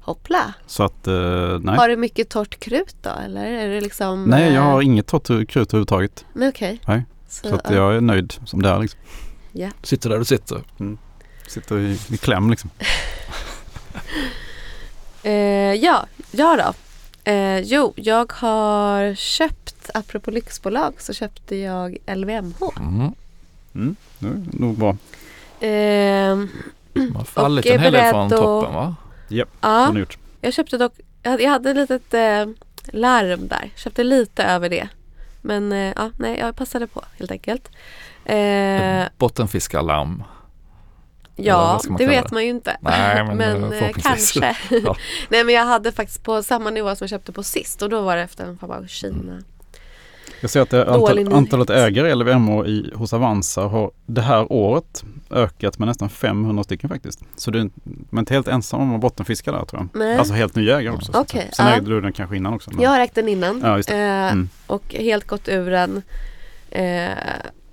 Hoppla! 0.00 0.54
Så 0.66 0.82
att, 0.82 1.06
eh, 1.06 1.58
nej. 1.60 1.76
Har 1.76 1.88
du 1.88 1.96
mycket 1.96 2.28
torrt 2.28 2.60
krut 2.60 2.96
då 3.02 3.10
eller 3.24 3.44
är 3.44 3.68
det 3.68 3.80
liksom? 3.80 4.24
Nej, 4.24 4.52
jag 4.52 4.62
har 4.62 4.80
eh, 4.80 4.86
inget 4.86 5.06
torrt 5.06 5.26
krut 5.26 5.56
överhuvudtaget. 5.56 6.24
Nej, 6.32 6.48
okej. 6.48 6.78
Okay. 6.82 6.94
Nej. 6.94 7.04
Så, 7.28 7.48
så 7.48 7.54
att 7.54 7.70
jag 7.70 7.94
är 7.94 8.00
nöjd 8.00 8.34
som 8.44 8.62
det 8.62 8.68
är 8.68 8.78
liksom. 8.78 9.00
Ja. 9.52 9.68
Sitter 9.82 10.10
där 10.10 10.18
du 10.18 10.24
sitter. 10.24 10.62
Mm. 10.80 10.98
Sitter 11.46 11.78
i, 11.78 11.98
i 12.10 12.16
kläm 12.16 12.50
liksom. 12.50 12.70
eh, 15.22 15.32
ja, 15.74 16.06
ja 16.30 16.56
då. 16.56 16.72
Eh, 17.24 17.58
jo, 17.60 17.92
jag 17.96 18.32
har 18.32 19.14
köpt, 19.14 19.90
apropå 19.94 20.30
lyxbolag, 20.30 20.94
så 20.98 21.12
köpte 21.12 21.56
jag 21.56 21.96
LVMH. 22.06 22.62
Mm. 22.78 23.12
Mm, 23.74 23.96
det 24.18 24.26
är 24.26 24.60
nog 24.60 24.78
bra. 24.78 24.96
Eh, 25.68 26.36
Man 26.92 27.16
har 27.16 27.24
fallit 27.24 27.66
en 27.66 27.80
hel 27.80 27.92
del 27.92 28.10
från 28.10 28.30
toppen 28.30 28.74
va? 28.74 28.96
Yep, 29.30 29.48
ja, 29.60 29.98
gjort. 29.98 30.18
jag 30.40 30.52
köpte 30.52 30.78
dock, 30.78 30.92
jag 31.22 31.50
hade 31.50 31.70
ett 31.70 31.76
litet 31.76 32.14
eh, 32.14 32.46
larm 32.92 33.48
där. 33.48 33.70
Köpte 33.76 34.04
lite 34.04 34.42
över 34.44 34.68
det. 34.68 34.88
Men 35.40 35.72
eh, 35.72 35.92
ja, 35.96 36.10
nej, 36.16 36.38
jag 36.38 36.56
passade 36.56 36.86
på 36.86 37.02
helt 37.18 37.30
enkelt. 37.30 37.70
Eh, 38.24 39.04
Bottenfiskalarm. 39.18 40.24
Ja, 41.36 41.80
det 41.98 42.06
vet 42.06 42.24
det? 42.28 42.32
man 42.34 42.42
ju 42.44 42.50
inte. 42.50 42.76
Nej, 42.80 43.24
men, 43.24 43.36
men 43.38 43.72
eh, 43.72 43.90
kanske. 44.02 44.56
ja. 44.84 44.96
Nej, 45.28 45.44
men 45.44 45.54
jag 45.54 45.64
hade 45.64 45.92
faktiskt 45.92 46.22
på 46.22 46.42
samma 46.42 46.70
nivå 46.70 46.96
som 46.96 47.04
jag 47.04 47.10
köpte 47.10 47.32
på 47.32 47.42
sist 47.42 47.82
och 47.82 47.88
då 47.90 48.00
var 48.00 48.16
det 48.16 48.22
efter 48.22 48.44
en 48.44 48.58
Fabau 48.58 48.86
Kina. 48.86 49.42
Jag 50.40 50.50
ser 50.50 50.60
att 50.60 50.74
antal, 50.74 51.32
antalet 51.32 51.70
ägare 51.70 52.10
i 52.10 52.14
LVMH 52.14 52.66
i, 52.66 52.92
hos 52.94 53.12
Avanza 53.12 53.62
har 53.62 53.90
det 54.06 54.20
här 54.20 54.52
året 54.52 55.04
ökat 55.30 55.78
med 55.78 55.88
nästan 55.88 56.08
500 56.10 56.64
stycken 56.64 56.90
faktiskt. 56.90 57.20
Så 57.36 57.50
du 57.50 57.60
är 57.60 57.70
men 58.10 58.18
inte 58.22 58.34
helt 58.34 58.48
ensam 58.48 58.80
om 58.80 58.94
att 58.94 59.00
bottenfiska 59.00 59.52
där 59.52 59.64
tror 59.64 59.80
jag. 59.92 60.00
Nej. 60.00 60.16
Alltså 60.18 60.34
helt 60.34 60.54
nya 60.56 60.78
ägare 60.80 60.94
också. 60.94 61.12
säga. 61.12 61.44
Sen 61.52 61.66
ja. 61.66 61.72
ägde 61.72 61.90
du 61.90 62.00
den 62.00 62.12
kanske 62.12 62.36
innan 62.36 62.54
också. 62.54 62.70
men- 62.70 62.80
Jag 62.80 62.90
har 62.90 63.00
ägt 63.00 63.14
den 63.14 63.28
innan 63.28 63.60
Ja, 63.64 63.76
just 63.76 63.88
det. 63.88 63.94
eh, 63.96 64.32
Mm. 64.32 64.48
och 64.66 64.94
helt 64.94 65.26
gått 65.26 65.48
ur 65.48 65.70
den. 65.70 66.02
Eh, 66.70 67.08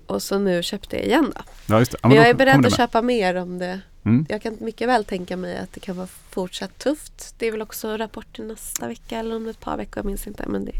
och 0.09 0.23
så 0.23 0.39
nu 0.39 0.63
köpte 0.63 0.95
jag 0.95 1.05
igen 1.05 1.33
då. 1.35 1.41
Ja, 1.65 1.79
just 1.79 1.91
det. 1.91 1.97
Ja, 2.01 2.07
Men 2.07 2.17
då 2.17 2.23
jag 2.23 2.29
är 2.29 2.33
beredd 2.33 2.65
att 2.65 2.77
köpa 2.77 3.01
mer 3.01 3.35
om 3.35 3.59
det. 3.59 3.81
Mm. 4.05 4.25
Jag 4.29 4.41
kan 4.41 4.57
mycket 4.59 4.87
väl 4.87 5.05
tänka 5.05 5.37
mig 5.37 5.57
att 5.57 5.73
det 5.73 5.79
kan 5.79 5.95
vara 5.97 6.07
fortsatt 6.29 6.77
tufft. 6.79 7.35
Det 7.37 7.47
är 7.47 7.51
väl 7.51 7.61
också 7.61 7.97
rapport 7.97 8.35
till 8.35 8.45
nästa 8.45 8.87
vecka 8.87 9.19
eller 9.19 9.35
om 9.35 9.47
ett 9.47 9.59
par 9.59 9.77
veckor, 9.77 9.93
jag 9.97 10.05
minns 10.05 10.27
inte. 10.27 10.43
Men 10.47 10.65
det, 10.65 10.71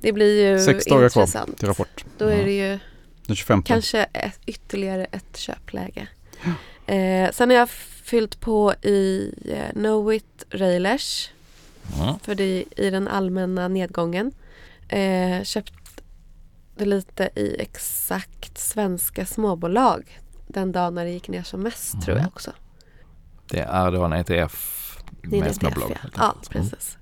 det 0.00 0.12
blir 0.12 0.50
ju 0.50 0.64
Sex 0.64 0.84
dagar 0.84 1.08
kvar 1.08 1.22
intressant. 1.22 1.58
till 1.58 1.68
rapport. 1.68 2.04
Då 2.18 2.26
är 2.26 2.44
det 2.44 2.52
ju 2.52 2.78
Den 3.26 3.36
25. 3.36 3.62
kanske 3.62 4.06
ett, 4.12 4.40
ytterligare 4.46 5.04
ett 5.04 5.36
köpläge. 5.36 6.06
Eh, 6.86 7.30
sen 7.32 7.50
har 7.50 7.56
jag 7.56 7.70
fyllt 8.04 8.40
på 8.40 8.74
i 8.82 9.34
eh, 9.48 9.70
Knowit 9.72 10.44
Railers. 10.50 11.30
Mm. 12.00 12.14
För 12.22 12.34
det 12.34 12.64
i 12.76 12.90
den 12.90 13.08
allmänna 13.08 13.68
nedgången. 13.68 14.32
Eh, 14.88 15.42
köpte 15.42 15.72
lite 16.76 17.30
i 17.36 17.56
exakt 17.62 18.58
svenska 18.58 19.26
småbolag. 19.26 20.20
Den 20.46 20.72
dagen 20.72 20.94
när 20.94 21.04
det 21.04 21.10
gick 21.10 21.28
ner 21.28 21.42
som 21.42 21.60
mest 21.60 21.92
tror 21.92 22.08
jag 22.08 22.18
Mm. 22.18 22.28
också. 22.34 22.50
Det 23.50 23.60
är 23.60 23.92
då 23.92 24.04
en 24.04 24.12
ETF 24.12 24.96
är 25.22 25.24
en 25.24 25.30
med 25.30 25.42
ETF, 25.42 25.56
småbolag. 25.56 25.90
ja. 26.02 26.08
ja, 26.16 26.24
enkelt. 26.34 26.54
Mm. 26.54 26.68
precis. 26.70 26.98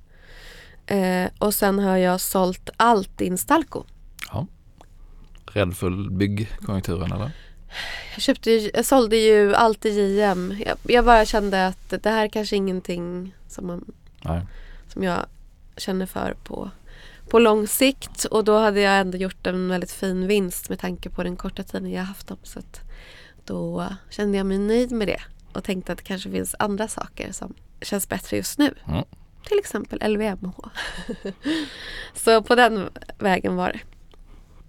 Eh, 0.87 1.29
och 1.39 1.55
sen 1.55 1.79
har 1.79 1.97
jag 1.97 2.21
sålt 2.21 2.71
allt 2.77 3.21
i 3.21 3.25
Instalco. 3.27 3.85
Rädd 5.47 5.77
för 5.77 6.11
byggkonjunkturen 6.11 7.13
eller? 7.13 7.31
Jag, 8.15 8.23
köpte, 8.23 8.51
jag 8.51 8.85
sålde 8.85 9.17
ju 9.17 9.55
allt 9.55 9.85
i 9.85 9.89
JM. 9.89 10.57
Jag, 10.67 10.77
jag 10.83 11.05
bara 11.05 11.25
kände 11.25 11.67
att 11.67 11.89
det 12.03 12.11
här 12.11 12.29
kanske 12.29 12.57
ingenting 12.57 13.35
som, 13.49 13.67
man, 13.67 13.93
Nej. 14.25 14.47
som 14.89 15.03
jag 15.03 15.27
känner 15.77 16.07
för 16.07 16.35
på, 16.45 16.71
på 17.33 17.39
lång 17.39 17.67
sikt. 17.69 18.25
Och 18.25 18.45
då 18.45 18.59
hade 18.59 18.81
jag 18.81 19.01
ändå 19.01 19.19
gjort 19.19 19.47
en 19.47 19.69
väldigt 19.69 19.93
fin 19.93 20.27
vinst 20.27 20.69
med 20.69 20.79
tanke 20.79 21.11
på 21.11 21.23
den 21.23 21.37
korta 21.37 21.63
tiden 21.63 21.91
jag 21.91 22.03
haft 22.03 22.27
dem. 22.27 22.39
Så 22.43 22.59
att 22.59 22.81
då 23.45 23.87
kände 24.11 24.37
jag 24.39 24.47
mig 24.47 24.59
nöjd 24.59 24.93
med 24.93 25.09
det. 25.09 25.21
Och 25.53 25.65
tänkte 25.65 25.93
att 25.93 25.99
det 25.99 26.05
kanske 26.05 26.31
finns 26.31 26.55
andra 26.59 26.89
saker 26.89 27.33
som 27.33 27.55
känns 27.83 28.09
bättre 28.09 28.37
just 28.37 28.59
nu. 28.59 28.75
Mm. 28.89 29.05
Till 29.49 29.59
exempel 29.59 29.99
LVMH. 30.13 30.53
Så 32.15 32.43
på 32.43 32.55
den 32.55 32.89
vägen 33.19 33.57
var 33.57 33.73
det. 33.73 33.81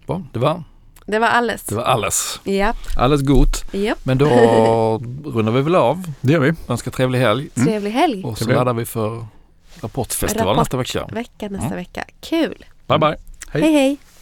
Bra, 0.08 0.23
det 0.34 0.39
var, 0.39 0.63
Det 1.06 1.19
var 1.19 1.28
alles. 1.28 1.63
det 1.63 1.76
var 1.76 1.84
alles. 1.84 2.39
Japp, 2.43 2.78
Alles 2.97 3.21
gott. 3.21 3.73
japp. 3.73 3.99
Men 4.06 4.17
då 4.17 4.26
rundar 5.26 5.52
vi 5.52 5.62
väl 5.62 5.76
av. 5.76 6.04
Det 6.21 6.34
gör 6.34 6.39
vi. 6.39 6.54
Önskar 6.67 6.91
trevlig 6.91 7.19
helg. 7.19 7.49
Mm. 7.56 7.67
Trevlig 7.67 7.91
helg. 7.91 8.23
Och 8.23 8.38
så 8.38 8.49
laddar 8.49 8.73
vi 8.73 8.86
för 8.86 9.26
Rapportfestival 9.83 10.47
Rapport. 10.47 10.57
nästa 10.57 10.77
vecka. 10.77 11.07
Vecka 11.11 11.47
nästa 11.49 11.67
Mm. 11.67 11.75
vecka. 11.75 12.03
Kul. 12.29 12.55
Bye 12.87 12.97
bye. 12.99 13.15
Hej. 13.51 13.61
hej. 13.61 13.71
hej. 13.73 13.97